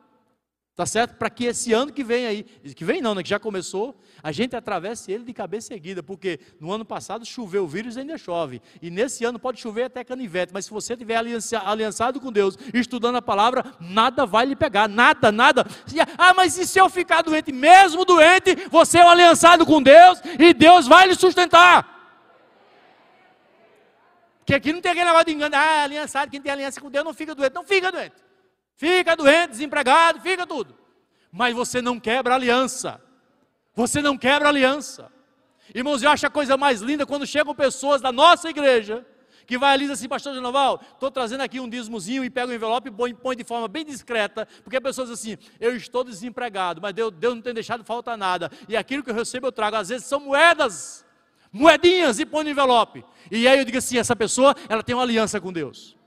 [0.79, 1.15] Tá certo?
[1.15, 4.31] Para que esse ano que vem aí, que vem não, né, que já começou, a
[4.31, 8.17] gente atravesse ele de cabeça erguida, porque no ano passado choveu o vírus e ainda
[8.17, 8.61] chove.
[8.81, 13.17] E nesse ano pode chover até canivete, mas se você tiver aliançado com Deus, estudando
[13.17, 15.67] a palavra, nada vai lhe pegar, nada, nada.
[16.17, 17.51] Ah, mas e se eu ficar doente?
[17.51, 22.23] Mesmo doente, você é um aliançado com Deus e Deus vai lhe sustentar.
[24.37, 27.03] Porque aqui não tem aquele negócio de engano, ah, aliançado, quem tem aliança com Deus
[27.03, 28.28] não fica doente, não fica doente.
[28.79, 30.73] Fica doente, desempregado, fica tudo.
[31.29, 33.01] Mas você não quebra aliança.
[33.75, 35.11] Você não quebra aliança.
[35.75, 39.05] Irmãos, eu acho a coisa mais linda quando chegam pessoas da nossa igreja
[39.45, 42.53] que vai ali e diz assim, pastor Genoval, estou trazendo aqui um dízimozinho e pega
[42.53, 45.75] o envelope e põe, põe, de forma bem discreta, porque a pessoa diz assim, eu
[45.75, 49.47] estou desempregado, mas Deus, Deus não tem deixado falta nada, e aquilo que eu recebo
[49.47, 51.03] eu trago, às vezes são moedas,
[51.51, 55.01] moedinhas e põe no envelope, e aí eu digo assim, essa pessoa, ela tem uma
[55.01, 55.97] aliança com Deus,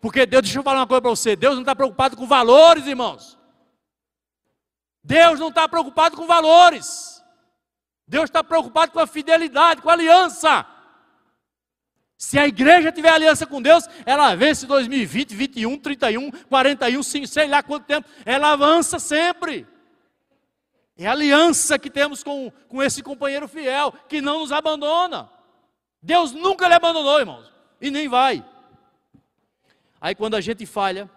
[0.00, 2.86] porque Deus, deixa eu falar uma coisa para você: Deus não está preocupado com valores,
[2.86, 3.38] irmãos.
[5.02, 7.22] Deus não está preocupado com valores.
[8.06, 10.66] Deus está preocupado com a fidelidade, com a aliança.
[12.18, 17.46] Se a igreja tiver aliança com Deus, ela vence 2020, 21, 31, 41, 5, sei
[17.46, 19.66] lá quanto tempo, ela avança sempre.
[20.98, 25.30] É a aliança que temos com, com esse companheiro fiel, que não nos abandona.
[26.02, 28.44] Deus nunca lhe abandonou, irmãos, e nem vai.
[30.00, 31.10] Aí quando a gente falha,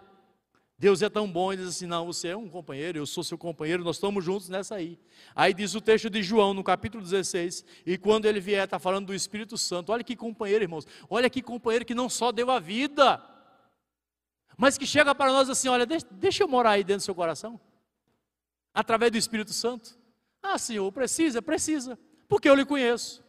[0.76, 3.38] Deus é tão bom e diz assim: Não, você é um companheiro, eu sou seu
[3.38, 4.98] companheiro, nós estamos juntos nessa aí.
[5.34, 9.06] Aí diz o texto de João, no capítulo 16, e quando ele vier, está falando
[9.06, 9.92] do Espírito Santo.
[9.92, 10.86] Olha que companheiro, irmãos.
[11.08, 13.22] Olha que companheiro que não só deu a vida,
[14.56, 17.14] mas que chega para nós assim: Olha, deixa, deixa eu morar aí dentro do seu
[17.14, 17.58] coração,
[18.74, 19.96] através do Espírito Santo.
[20.42, 23.24] Ah, Senhor, precisa, precisa, porque eu lhe conheço.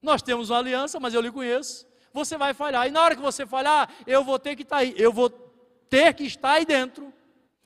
[0.00, 2.86] Nós temos uma aliança, mas eu lhe conheço você vai falhar.
[2.86, 5.30] E na hora que você falhar, eu vou ter que estar tá aí, eu vou
[5.88, 7.12] ter que estar aí dentro,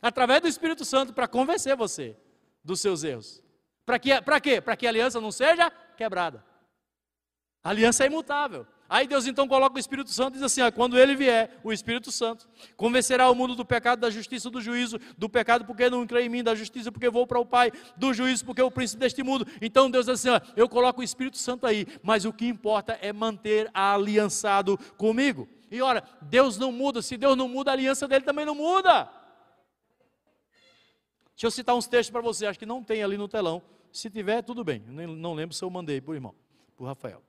[0.00, 2.16] através do Espírito Santo, para convencer você
[2.62, 3.42] dos seus erros.
[3.84, 4.10] Para que,
[4.42, 4.60] quê?
[4.60, 6.44] Para que a aliança não seja quebrada.
[7.62, 8.66] A aliança é imutável.
[8.88, 11.72] Aí Deus então coloca o Espírito Santo e diz assim: ó, quando ele vier, o
[11.72, 16.06] Espírito Santo convencerá o mundo do pecado, da justiça, do juízo, do pecado porque não
[16.06, 18.70] crê em mim, da justiça porque vou para o Pai, do juízo porque é o
[18.70, 19.46] príncipe deste mundo.
[19.60, 22.98] Então Deus diz assim: ó, eu coloco o Espírito Santo aí, mas o que importa
[23.00, 25.48] é manter aliançado comigo.
[25.70, 29.10] E ora, Deus não muda, se Deus não muda, a aliança dele também não muda.
[31.34, 33.60] Deixa eu citar uns textos para você, acho que não tem ali no telão.
[33.90, 34.84] Se tiver, tudo bem.
[34.86, 36.34] Eu não lembro se eu mandei por irmão,
[36.76, 37.22] por Rafael.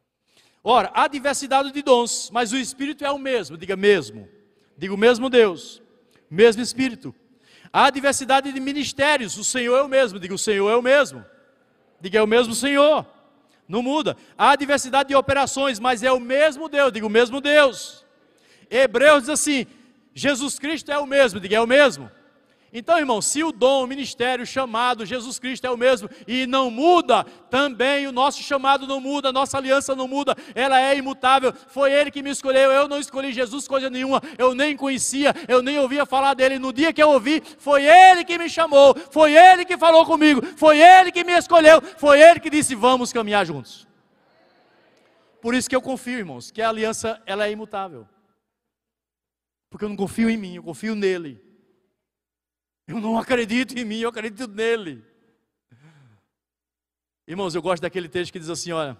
[0.67, 4.27] Ora, há diversidade de dons, mas o Espírito é o mesmo, diga mesmo.
[4.75, 5.79] Diga o mesmo Deus,
[6.27, 7.13] mesmo Espírito.
[7.71, 11.23] Há diversidade de ministérios, o Senhor é o mesmo, diga o Senhor é o mesmo.
[12.01, 13.05] Diga é o mesmo Senhor,
[13.67, 14.17] não muda.
[14.35, 18.03] Há diversidade de operações, mas é o mesmo Deus, diga o mesmo Deus.
[18.67, 19.67] Hebreus diz assim:
[20.15, 22.09] Jesus Cristo é o mesmo, diga é o mesmo.
[22.77, 26.45] Então, irmão, se o dom, o ministério, o chamado, Jesus Cristo é o mesmo e
[26.45, 30.97] não muda, também o nosso chamado não muda, a nossa aliança não muda, ela é
[30.97, 31.53] imutável.
[31.53, 35.61] Foi Ele que me escolheu, eu não escolhi Jesus coisa nenhuma, eu nem conhecia, eu
[35.61, 36.59] nem ouvia falar dele.
[36.59, 40.45] No dia que eu ouvi, foi Ele que me chamou, foi Ele que falou comigo,
[40.57, 43.87] foi Ele que me escolheu, foi Ele que disse: vamos caminhar juntos.
[45.41, 48.05] Por isso que eu confio, irmãos, que a aliança ela é imutável.
[49.69, 51.44] Porque eu não confio em mim, eu confio nele.
[52.87, 55.03] Eu não acredito em mim, eu acredito nele.
[57.27, 58.97] Irmãos, eu gosto daquele texto que diz assim: olha,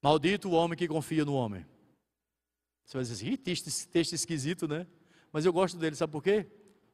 [0.00, 1.66] maldito o homem que confia no homem.
[2.84, 4.86] Você vai dizer assim, texto, texto esquisito, né?
[5.32, 6.46] Mas eu gosto dele, sabe por quê?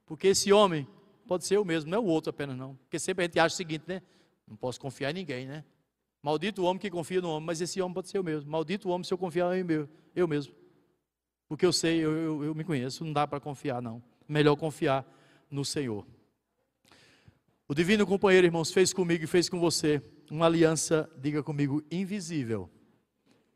[0.07, 0.89] Porque esse homem
[1.27, 2.75] pode ser eu mesmo, não é o outro apenas, não.
[2.77, 4.01] Porque sempre a gente acha o seguinte, né?
[4.47, 5.65] Não posso confiar em ninguém, né?
[6.23, 8.51] Maldito o homem que confia no homem, mas esse homem pode ser eu mesmo.
[8.51, 10.55] Maldito o homem se eu confiar em meu, eu mesmo.
[11.49, 14.03] Porque eu sei, eu, eu, eu me conheço, não dá para confiar, não.
[14.29, 15.05] Melhor confiar
[15.51, 16.07] no Senhor.
[17.67, 22.71] O divino companheiro, irmãos, fez comigo e fez com você uma aliança, diga comigo, invisível,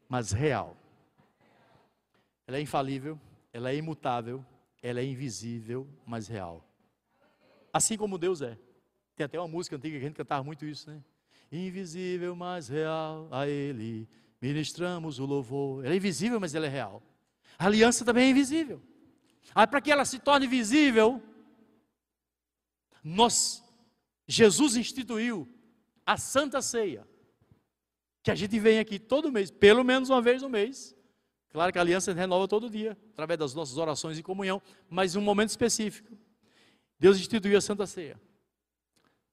[0.09, 0.77] mas real.
[2.47, 3.19] Ela é infalível,
[3.53, 4.45] ela é imutável,
[4.83, 6.69] ela é invisível, mas real.
[7.73, 8.59] Assim como Deus é.
[9.17, 11.03] Tem até uma música antiga que a gente cantava muito isso, né?
[11.51, 14.09] Invisível, mas real, a Ele
[14.45, 15.85] ministramos o louvor.
[15.85, 17.03] Ela é invisível, mas ela é real.
[17.59, 18.83] A aliança também é invisível.
[19.55, 21.23] Ah, para que ela se torne visível,
[23.05, 23.63] nós,
[24.27, 25.47] Jesus instituiu
[26.07, 27.07] a Santa Ceia,
[28.23, 30.97] que a gente vem aqui todo mês, pelo menos uma vez no mês.
[31.51, 35.19] Claro que a aliança renova todo dia, através das nossas orações e comunhão, mas em
[35.19, 36.17] um momento específico.
[36.99, 38.19] Deus instituiu a Santa Ceia,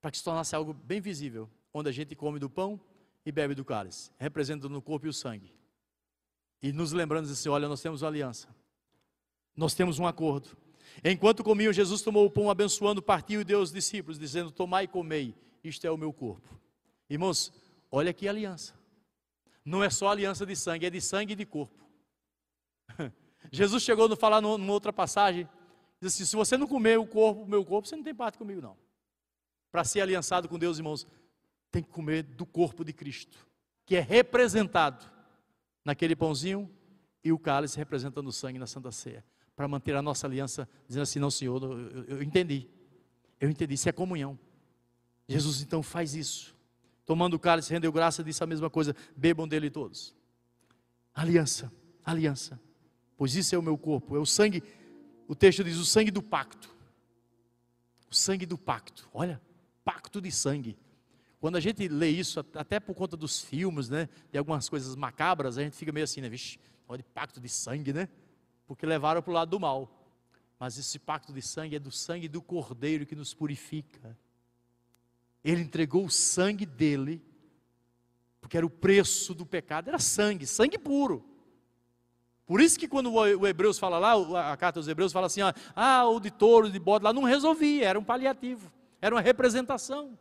[0.01, 2.79] para que se tornasse algo bem visível, onde a gente come do pão
[3.25, 5.55] e bebe do cálice, representando o corpo e o sangue.
[6.61, 8.53] E nos lembrando assim: olha, nós temos uma aliança,
[9.55, 10.57] nós temos um acordo,
[11.03, 14.87] Enquanto comiam, Jesus tomou o pão, abençoando, partiu e deu aos discípulos, dizendo: Tomai e
[14.87, 16.47] comei, isto é o meu corpo.
[17.09, 17.51] Irmãos,
[17.91, 18.73] olha a aliança.
[19.63, 21.85] Não é só aliança de sangue, é de sangue e de corpo.
[23.51, 25.47] Jesus chegou a falar numa outra passagem,
[25.99, 28.37] diz assim: se você não comer o corpo, o meu corpo, você não tem parte
[28.37, 28.77] comigo, não.
[29.71, 31.07] Para ser aliançado com Deus, irmãos,
[31.71, 33.37] tem que comer do corpo de Cristo,
[33.85, 35.09] que é representado
[35.85, 36.69] naquele pãozinho
[37.23, 39.23] e o cálice representando o sangue na Santa Ceia,
[39.61, 42.67] para manter a nossa aliança, dizendo assim: não, Senhor, eu, eu, entendi,
[43.39, 44.39] eu entendi, isso é comunhão.
[45.27, 46.55] Jesus então faz isso,
[47.05, 50.15] tomando o cálice, rendeu graça, disse a mesma coisa: bebam dele todos.
[51.13, 51.71] Aliança,
[52.03, 52.59] aliança,
[53.15, 54.63] pois isso é o meu corpo, é o sangue,
[55.27, 56.75] o texto diz: o sangue do pacto.
[58.09, 59.39] O sangue do pacto, olha,
[59.85, 60.75] pacto de sangue.
[61.39, 65.59] Quando a gente lê isso, até por conta dos filmes, né, de algumas coisas macabras,
[65.59, 68.09] a gente fica meio assim, né, vixe, olha pacto de sangue, né?
[68.71, 69.91] Porque levaram para o lado do mal.
[70.57, 74.17] Mas esse pacto de sangue é do sangue do Cordeiro que nos purifica.
[75.43, 77.21] Ele entregou o sangue dele,
[78.39, 81.21] porque era o preço do pecado, era sangue, sangue puro.
[82.45, 85.41] Por isso que quando o Hebreus fala lá, a carta dos Hebreus fala assim,
[85.75, 90.17] ah, o de touro, de bode lá, não resolvia, era um paliativo, era uma representação.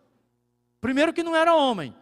[0.80, 1.94] Primeiro que não era homem.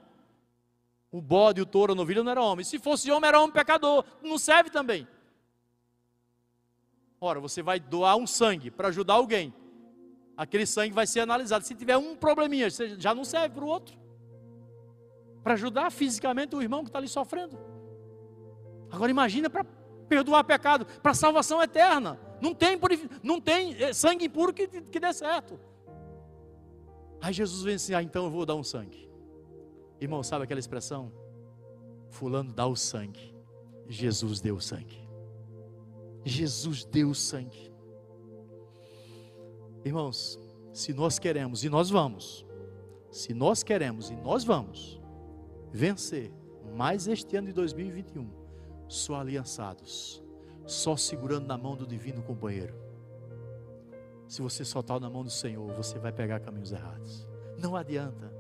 [1.13, 2.65] O bode, o touro, a novilha não era homem.
[2.65, 4.03] Se fosse homem, era homem pecador.
[4.23, 5.07] Não serve também.
[7.21, 9.53] Ora, você vai doar um sangue para ajudar alguém.
[10.37, 11.65] Aquele sangue vai ser analisado.
[11.65, 13.99] Se tiver um probleminha, já não serve para o outro.
[15.43, 17.59] Para ajudar fisicamente o irmão que está ali sofrendo.
[18.91, 19.65] Agora imagina para
[20.09, 22.19] perdoar pecado, para salvação eterna.
[22.41, 22.79] Não tem,
[23.23, 25.59] não tem eh, sangue impuro que, que dê certo.
[27.21, 29.11] Aí Jesus vem assim: ah, então eu vou dar um sangue.
[30.01, 31.13] Irmão, sabe aquela expressão?
[32.11, 33.35] Fulano dá o sangue.
[33.89, 35.08] Jesus deu o sangue.
[36.29, 37.73] Jesus deu o sangue.
[39.85, 40.39] Irmãos,
[40.73, 42.47] se nós queremos, e nós vamos,
[43.11, 45.01] se nós queremos, e nós vamos,
[45.73, 46.33] vencer
[46.75, 48.31] mais este ano de 2021,
[48.87, 50.23] só aliançados,
[50.67, 52.89] só segurando na mão do divino companheiro
[54.29, 57.27] se você soltar na mão do Senhor, você vai pegar caminhos errados.
[57.57, 58.31] Não adianta.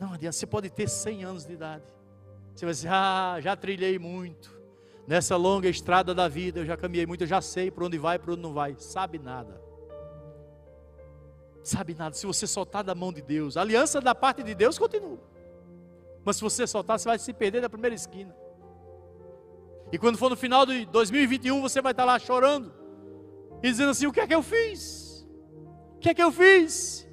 [0.00, 0.36] Não adianta.
[0.36, 1.84] Você pode ter 100 anos de idade.
[2.54, 4.56] Você vai dizer: Ah, já trilhei muito.
[5.08, 8.16] Nessa longa estrada da vida, eu já caminhei muito, eu já sei para onde vai
[8.16, 8.76] e para onde não vai.
[8.78, 9.58] Sabe nada.
[11.62, 12.14] Sabe nada.
[12.14, 15.18] Se você soltar da mão de Deus, a aliança da parte de Deus continua.
[16.26, 18.36] Mas se você soltar, você vai se perder na primeira esquina.
[19.90, 22.70] E quando for no final de 2021, você vai estar lá chorando
[23.62, 25.26] e dizendo assim: O que é que eu fiz?
[25.96, 27.08] O que é que eu fiz?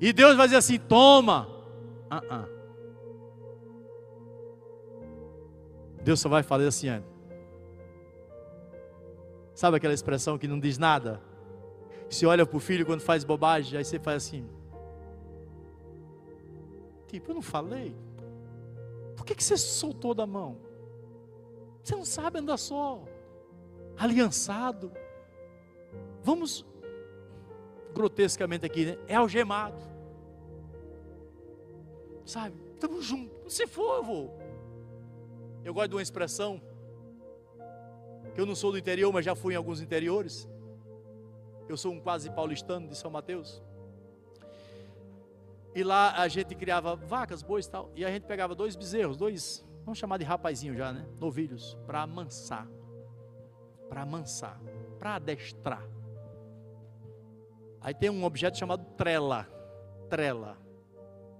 [0.00, 1.46] E Deus vai dizer assim: Toma.
[2.10, 2.61] Uh -uh.
[6.02, 6.88] Deus só vai falar assim:
[9.54, 11.20] Sabe aquela expressão que não diz nada?
[12.08, 14.48] Você olha para o filho quando faz bobagem, aí você faz assim.
[17.06, 17.96] Tipo, eu não falei.
[19.16, 20.58] Por que, que você soltou da mão?
[21.82, 23.02] Você não sabe andar só,
[23.96, 24.92] aliançado.
[26.22, 26.64] Vamos
[27.92, 28.98] grotescamente aqui, né?
[29.06, 29.80] É algemado.
[32.24, 32.56] Sabe?
[32.74, 33.54] Estamos juntos.
[33.54, 34.41] Se for, eu vou.
[35.64, 36.60] Eu gosto de uma expressão
[38.34, 40.48] que eu não sou do interior, mas já fui em alguns interiores.
[41.68, 43.62] Eu sou um quase paulistano de São Mateus.
[45.74, 47.90] E lá a gente criava vacas, bois e tal.
[47.94, 51.06] E a gente pegava dois bezerros, dois, vamos chamar de rapazinho já, né?
[51.18, 52.68] Novilhos, para amansar.
[53.88, 54.60] Para amansar,
[54.98, 55.86] para adestrar.
[57.80, 59.48] Aí tem um objeto chamado trela.
[60.08, 60.61] Trela.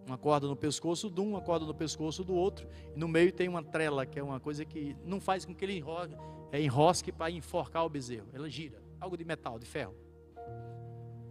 [0.07, 2.67] Uma corda no pescoço de um, uma corda no pescoço do outro.
[2.95, 5.65] E no meio tem uma trela, que é uma coisa que não faz com que
[5.65, 6.17] ele enrosque,
[6.51, 8.27] é, enrosque para enforcar o bezerro.
[8.33, 8.83] Ela gira.
[9.01, 9.95] Algo de metal, de ferro.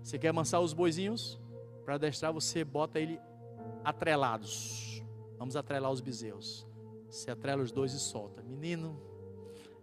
[0.01, 1.39] Você quer amansar os boizinhos?
[1.86, 3.19] Para adestrar, você bota ele
[3.84, 5.03] atrelados.
[5.38, 6.67] Vamos atrelar os bezerros.
[7.10, 8.41] Você atrela os dois e solta.
[8.41, 8.99] Menino,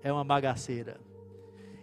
[0.02, 1.00] é uma bagaceira.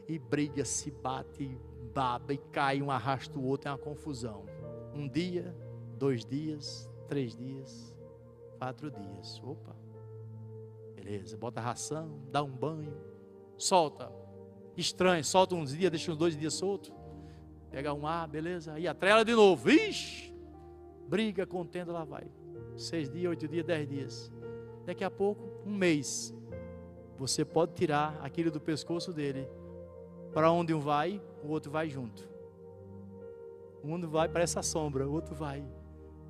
[0.08, 1.58] E briga, se bate,
[1.94, 4.46] baba e cai, um arrasta o outro, é uma confusão.
[4.94, 5.56] Um dia,
[5.98, 7.96] dois dias, três dias,
[8.58, 9.42] quatro dias.
[9.44, 9.76] Opa,
[10.96, 12.94] beleza, bota ração, dá um banho,
[13.58, 14.12] solta.
[14.78, 16.92] Estranho, solta uns dias, deixa uns dois dias solto.
[17.72, 19.70] Pega um ar, beleza, aí atrela de novo.
[19.70, 20.34] Ixi,
[21.08, 22.26] briga, contenda, lá vai.
[22.76, 24.32] Seis dias, oito dias, dez dias.
[24.86, 26.34] Daqui a pouco, um mês.
[27.18, 29.48] Você pode tirar aquilo do pescoço dele.
[30.34, 32.28] Para onde um vai, o outro vai junto.
[33.84, 35.66] Um vai para essa sombra, o outro vai.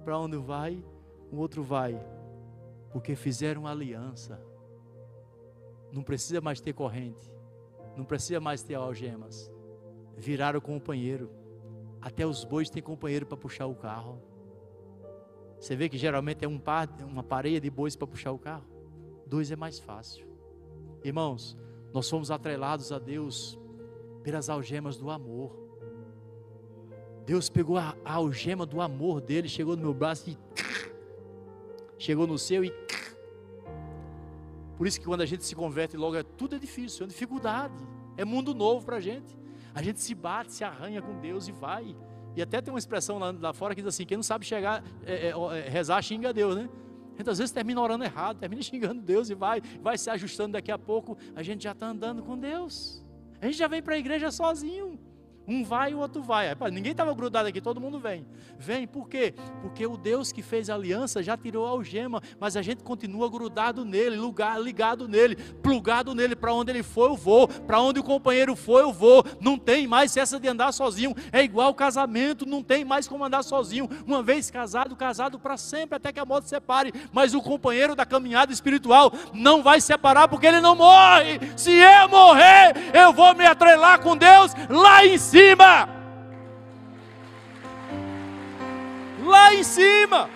[0.06, 0.86] Para onde vai,
[1.32, 2.00] o outro vai.
[2.94, 4.40] Porque fizeram aliança.
[5.92, 7.34] Não precisa mais ter corrente.
[7.98, 9.52] Não precisa mais ter algemas.
[10.16, 11.32] viraram companheiro.
[12.00, 14.22] Até os bois têm companheiro para puxar o carro.
[15.60, 18.66] Você vê que geralmente é um par, uma pareia de bois para puxar o carro.
[19.26, 20.28] Dois é mais fácil.
[21.04, 21.58] Irmãos,
[21.92, 23.60] nós fomos atrelados a Deus
[24.22, 25.65] pelas algemas do amor.
[27.26, 30.38] Deus pegou a, a algema do amor dele, chegou no meu braço e
[31.98, 32.72] chegou no seu e
[34.78, 37.74] por isso que quando a gente se converte logo, é, tudo é difícil, é dificuldade.
[38.18, 39.38] É mundo novo para a gente.
[39.74, 41.96] A gente se bate, se arranha com Deus e vai.
[42.36, 44.84] E até tem uma expressão lá, lá fora que diz assim: quem não sabe chegar,
[45.06, 46.70] é, é, é, rezar, xinga Deus, né?
[47.14, 50.54] A gente às vezes termina orando errado, termina xingando Deus e vai, vai se ajustando
[50.54, 53.04] daqui a pouco, a gente já está andando com Deus.
[53.42, 55.00] A gente já vem para a igreja sozinho.
[55.48, 56.56] Um vai e o outro vai.
[56.72, 58.26] ninguém estava grudado aqui, todo mundo vem.
[58.58, 59.34] Vem, por quê?
[59.62, 63.30] Porque o Deus que fez a aliança já tirou a algema, mas a gente continua
[63.30, 66.36] grudado nele, lugar, ligado nele, plugado nele.
[66.36, 67.48] Para onde ele for, eu vou.
[67.48, 69.24] Para onde o companheiro for, eu vou.
[69.40, 71.14] Não tem mais essa de andar sozinho.
[71.32, 73.88] É igual casamento, não tem mais como andar sozinho.
[74.06, 76.92] Uma vez casado, casado para sempre, até que a morte separe.
[77.12, 81.40] Mas o companheiro da caminhada espiritual não vai separar, porque ele não morre.
[81.56, 85.90] Se eu morrer, eu vou me atrelar com Deus lá em cima cima.
[89.26, 90.30] Lá em cima.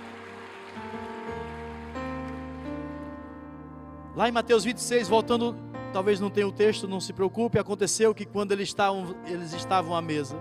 [4.14, 5.56] Lá em Mateus 26, voltando,
[5.94, 7.58] talvez não tenha o texto, não se preocupe.
[7.58, 10.36] Aconteceu que quando eles estavam, eles estavam à mesa,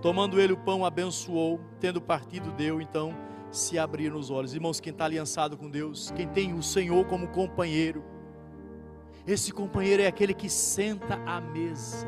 [0.00, 3.12] tomando ele o pão, abençoou, tendo partido, deu, então
[3.50, 4.54] se abriram os olhos.
[4.54, 8.04] Irmãos, quem está aliançado com Deus, quem tem o Senhor como companheiro,
[9.26, 12.06] esse companheiro é aquele que senta à mesa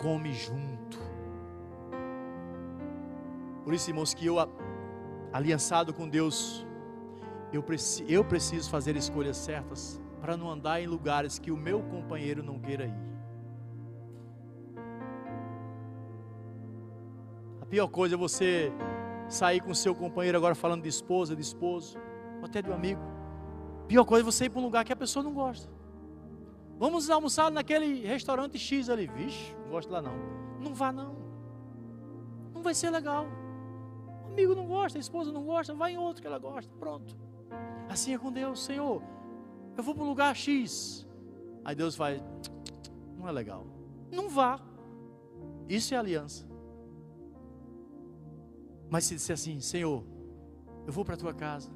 [0.00, 0.98] come junto.
[3.64, 4.36] Por isso, irmãos, que eu,
[5.32, 6.66] aliançado com Deus,
[7.52, 7.62] eu,
[8.08, 12.58] eu preciso fazer escolhas certas para não andar em lugares que o meu companheiro não
[12.58, 13.10] queira ir.
[17.60, 18.72] A pior coisa é você
[19.28, 21.98] sair com seu companheiro agora falando de esposa, de esposo,
[22.38, 23.00] ou até de um amigo.
[23.84, 25.70] A pior coisa é você ir para um lugar que a pessoa não gosta.
[26.78, 29.06] Vamos almoçar naquele restaurante X ali.
[29.06, 30.14] Vixe, gosto lá não.
[30.60, 31.14] Não vá não.
[32.52, 33.26] Não vai ser legal.
[34.24, 36.70] O amigo não gosta, a esposa não gosta, vai em outro que ela gosta.
[36.78, 37.16] Pronto.
[37.88, 39.02] Assim é com Deus, Senhor.
[39.76, 41.06] Eu vou para o lugar X.
[41.64, 42.22] Aí Deus vai,
[43.16, 43.66] não é legal.
[44.10, 44.60] Não vá.
[45.68, 46.48] Isso é aliança.
[48.90, 50.04] Mas se disser assim, Senhor,
[50.86, 51.70] eu vou para a tua casa,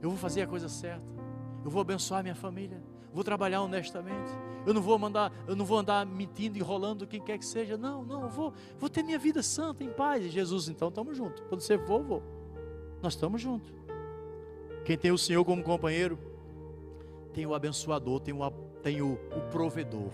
[0.00, 1.10] eu vou fazer a coisa certa,
[1.64, 2.82] eu vou abençoar minha família,
[3.12, 4.30] vou trabalhar honestamente.
[4.64, 7.76] Eu não vou mandar, eu não vou andar mentindo, enrolando quem quer que seja.
[7.76, 10.24] Não, não, vou, vou ter minha vida santa em paz.
[10.24, 11.42] E Jesus, então estamos juntos.
[11.48, 12.22] Quando você for, vou.
[13.02, 13.72] Nós estamos juntos.
[14.84, 16.18] Quem tem o Senhor como companheiro,
[17.32, 18.50] tem o abençoador, tem o,
[18.82, 20.12] tem o, o provedor.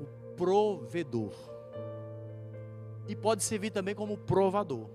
[0.00, 1.32] O provedor.
[3.08, 4.88] E pode servir também como provador.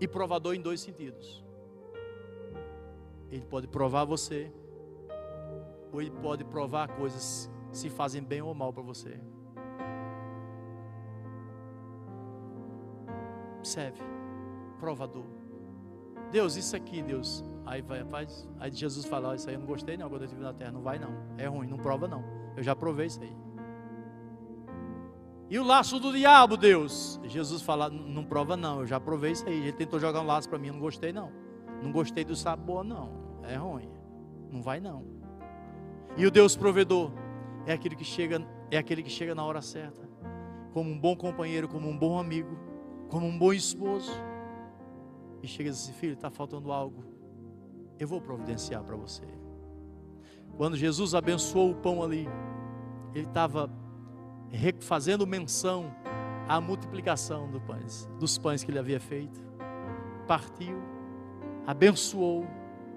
[0.00, 1.43] E provador em dois sentidos.
[3.30, 4.52] Ele pode provar você,
[5.92, 9.18] ou ele pode provar coisas se fazem bem ou mal para você.
[13.58, 14.00] Observe,
[14.78, 15.24] provador.
[16.30, 17.44] Deus, isso aqui, Deus.
[17.64, 18.48] Aí vai, faz.
[18.58, 20.72] Aí Jesus fala: Isso aí eu não gostei, não, quando eu estive na terra.
[20.72, 21.10] Não vai, não.
[21.38, 22.24] É ruim, não prova, não.
[22.56, 23.34] Eu já provei isso aí.
[25.48, 27.20] E o laço do diabo, Deus?
[27.24, 28.80] Jesus fala: Não prova, não.
[28.80, 29.60] Eu já provei isso aí.
[29.60, 31.43] Ele tentou jogar um laço para mim, eu não gostei, não.
[31.84, 33.90] Não gostei do sabor, não é ruim.
[34.50, 35.04] Não vai não.
[36.16, 37.12] E o Deus provedor
[37.66, 40.08] é aquele que chega, é aquele que chega na hora certa,
[40.72, 42.56] como um bom companheiro, como um bom amigo,
[43.10, 44.10] como um bom esposo.
[45.42, 47.04] E chega e diz assim, filho, está faltando algo.
[47.98, 49.26] Eu vou providenciar para você.
[50.56, 52.26] Quando Jesus abençoou o pão ali,
[53.12, 53.70] ele estava
[54.80, 55.94] fazendo menção
[56.48, 59.38] à multiplicação do pães, dos pães que ele havia feito.
[60.26, 60.93] Partiu,
[61.66, 62.46] abençoou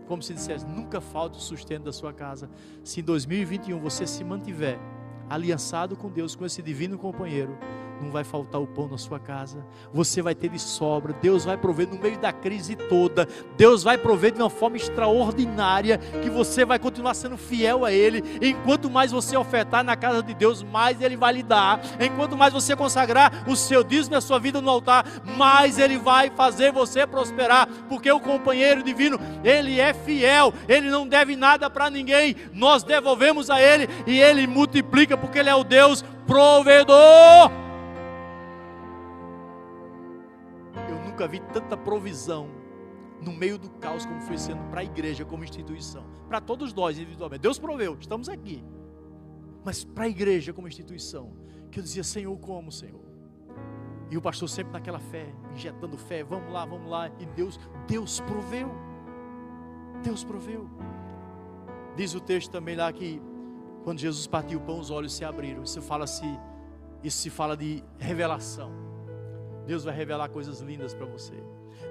[0.07, 2.49] como se dissesse, nunca falte o sustento da sua casa.
[2.83, 4.79] Se em 2021 você se mantiver
[5.29, 7.57] aliançado com Deus, com esse divino companheiro,
[8.01, 11.57] não vai faltar o pão na sua casa, você vai ter de sobra, Deus vai
[11.57, 16.65] prover no meio da crise toda, Deus vai prover de uma forma extraordinária, que você
[16.65, 21.01] vai continuar sendo fiel a Ele, enquanto mais você ofertar na casa de Deus, mais
[21.01, 24.61] Ele vai lhe dar, enquanto mais você consagrar o seu dízimo e a sua vida
[24.61, 25.05] no altar,
[25.37, 31.07] mais Ele vai fazer você prosperar, porque o companheiro divino, Ele é fiel, Ele não
[31.07, 35.63] deve nada para ninguém, nós devolvemos a Ele e Ele multiplica, porque Ele é o
[35.63, 37.66] Deus provedor.
[41.17, 42.47] Nunca vi tanta provisão
[43.19, 46.95] no meio do caos como foi sendo para a igreja como instituição, para todos nós
[46.95, 47.41] individualmente.
[47.41, 48.63] Deus proveu, estamos aqui.
[49.65, 51.33] mas para a igreja como instituição,
[51.71, 53.01] que eu dizia, Senhor, como, Senhor?
[54.11, 58.21] E o pastor sempre naquela fé, injetando fé, vamos lá, vamos lá, e Deus, Deus
[58.21, 58.69] proveu.
[60.03, 60.69] Deus proveu.
[61.97, 63.19] Diz o texto também lá que
[63.83, 65.63] quando Jesus partiu o pão, os olhos se abriram.
[65.63, 66.23] Isso fala-se,
[67.03, 68.86] isso se fala de revelação.
[69.67, 71.35] Deus vai revelar coisas lindas para você.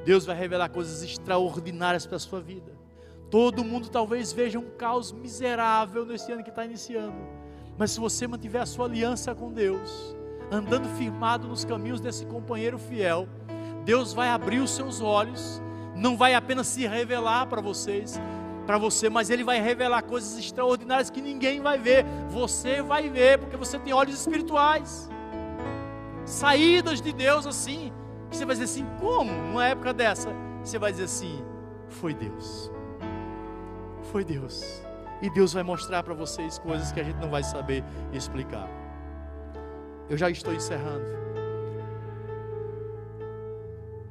[0.05, 2.73] Deus vai revelar coisas extraordinárias para a sua vida.
[3.31, 7.19] Todo mundo talvez veja um caos miserável nesse ano que está iniciando.
[7.77, 10.17] Mas se você mantiver a sua aliança com Deus,
[10.51, 13.29] andando firmado nos caminhos desse companheiro fiel,
[13.85, 15.61] Deus vai abrir os seus olhos,
[15.95, 18.19] não vai apenas se revelar para vocês,
[18.67, 22.07] para você, mas ele vai revelar coisas extraordinárias que ninguém vai ver.
[22.31, 25.09] Você vai ver, porque você tem olhos espirituais.
[26.27, 27.93] Saídas de Deus assim,
[28.31, 29.33] você vai dizer assim: como?
[29.33, 30.29] Numa época dessa,
[30.63, 31.43] você vai dizer assim:
[31.89, 32.71] foi Deus.
[34.11, 34.83] Foi Deus.
[35.23, 38.69] E Deus vai mostrar para vocês coisas que a gente não vai saber explicar.
[40.11, 41.07] Eu já estou encerrando.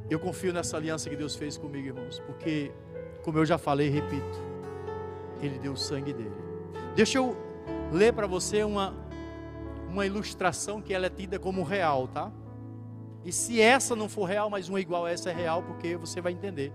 [0.09, 2.71] Eu confio nessa aliança que Deus fez comigo, irmãos, porque,
[3.23, 4.39] como eu já falei, repito,
[5.41, 6.35] Ele deu o sangue dele.
[6.95, 7.35] Deixa eu
[7.91, 8.93] ler para você uma,
[9.95, 12.31] uma ilustração que ela é tida como real, tá?
[13.23, 16.19] E se essa não for real, mas uma igual a essa é real, porque você
[16.19, 16.73] vai entender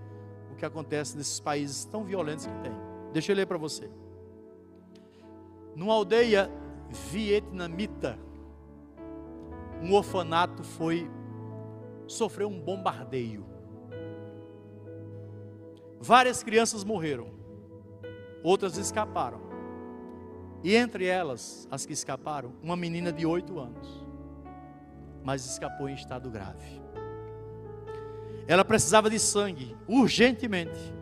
[0.50, 2.72] o que acontece nesses países tão violentos que tem.
[3.12, 3.90] Deixa eu ler para você.
[5.76, 6.50] Numa aldeia
[6.88, 8.18] vietnamita,
[9.82, 11.08] um orfanato foi
[12.06, 13.46] sofreu um bombardeio.
[16.00, 17.28] Várias crianças morreram,
[18.42, 19.49] outras escaparam.
[20.62, 24.06] E entre elas, as que escaparam, uma menina de oito anos,
[25.22, 26.80] mas escapou em estado grave.
[28.46, 30.92] Ela precisava de sangue, urgentemente.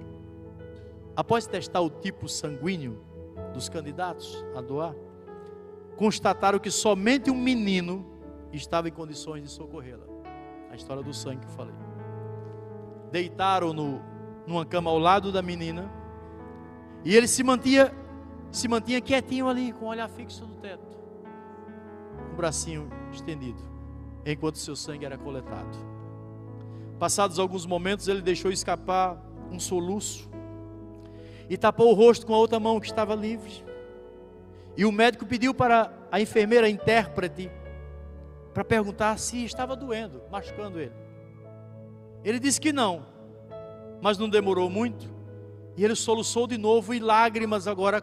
[1.16, 3.02] Após testar o tipo sanguíneo
[3.52, 4.94] dos candidatos a doar,
[5.96, 8.06] constataram que somente um menino
[8.52, 10.06] estava em condições de socorrê-la.
[10.70, 11.74] A história do sangue que eu falei.
[13.11, 14.00] Deitaram no
[14.48, 15.92] numa cama ao lado da menina
[17.04, 17.92] e ele se mantinha
[18.51, 20.96] se mantinha quietinho ali com o olhar fixo no teto,
[22.26, 23.61] com o bracinho estendido,
[24.24, 25.76] enquanto seu sangue era coletado.
[26.99, 30.28] Passados alguns momentos, ele deixou escapar um soluço
[31.49, 33.64] e tapou o rosto com a outra mão que estava livre.
[34.76, 37.51] E o médico pediu para a enfermeira intérprete
[38.53, 40.92] para perguntar se estava doendo, machucando ele.
[42.24, 43.07] Ele disse que não,
[44.03, 45.09] mas não demorou muito,
[45.76, 48.03] e ele soluçou de novo e lágrimas agora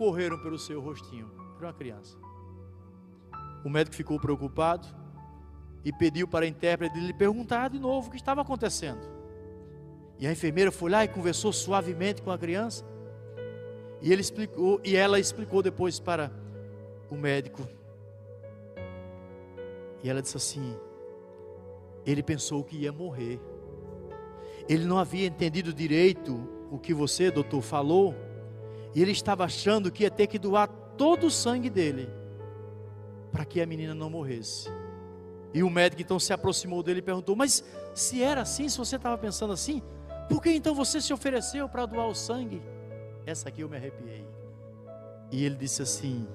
[0.00, 2.16] correram pelo seu rostinho, para uma criança.
[3.62, 4.88] O médico ficou preocupado
[5.84, 9.06] e pediu para a intérprete lhe perguntar de novo o que estava acontecendo.
[10.18, 12.82] E a enfermeira foi lá e conversou suavemente com a criança.
[14.00, 16.32] E ele explicou, e ela explicou depois para
[17.10, 17.68] o médico
[20.02, 20.74] e ela disse assim:
[22.06, 23.38] ele pensou que ia morrer.
[24.66, 26.40] Ele não havia entendido direito
[26.70, 28.14] o que você, doutor, falou.
[28.94, 32.08] E ele estava achando que ia ter que doar todo o sangue dele
[33.30, 34.68] para que a menina não morresse.
[35.52, 37.64] E o médico então se aproximou dele e perguntou: Mas
[37.94, 39.82] se era assim, se você estava pensando assim,
[40.28, 42.62] por que então você se ofereceu para doar o sangue?
[43.26, 44.26] Essa aqui eu me arrepiei.
[45.30, 46.26] E ele disse assim: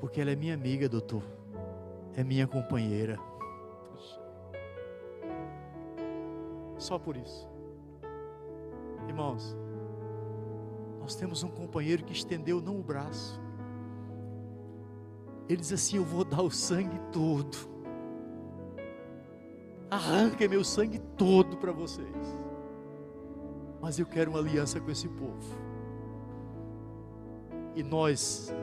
[0.00, 1.22] Porque ela é minha amiga, doutor
[2.16, 3.18] é minha companheira.
[6.78, 7.48] Só por isso.
[9.08, 9.56] Irmãos,
[11.02, 13.40] nós temos um companheiro que estendeu não o braço.
[15.48, 17.58] Ele diz assim: Eu vou dar o sangue todo.
[19.90, 22.38] Arranca meu sangue todo para vocês.
[23.80, 25.58] Mas eu quero uma aliança com esse povo.
[27.74, 28.54] E nós,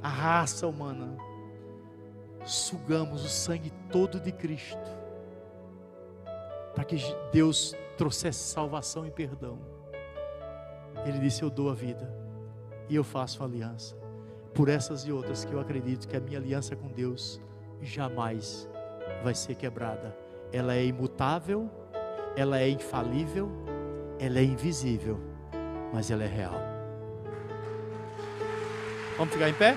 [0.00, 1.16] a raça humana,
[2.44, 4.78] sugamos o sangue todo de Cristo,
[6.76, 6.96] para que
[7.32, 9.75] Deus trouxesse salvação e perdão.
[11.06, 12.12] Ele disse: Eu dou a vida
[12.88, 13.96] e eu faço aliança.
[14.52, 17.40] Por essas e outras que eu acredito que a minha aliança com Deus
[17.82, 18.68] jamais
[19.22, 20.16] vai ser quebrada.
[20.52, 21.70] Ela é imutável,
[22.36, 23.50] ela é infalível,
[24.18, 25.20] ela é invisível,
[25.92, 26.58] mas ela é real.
[29.18, 29.76] Vamos ficar em pé?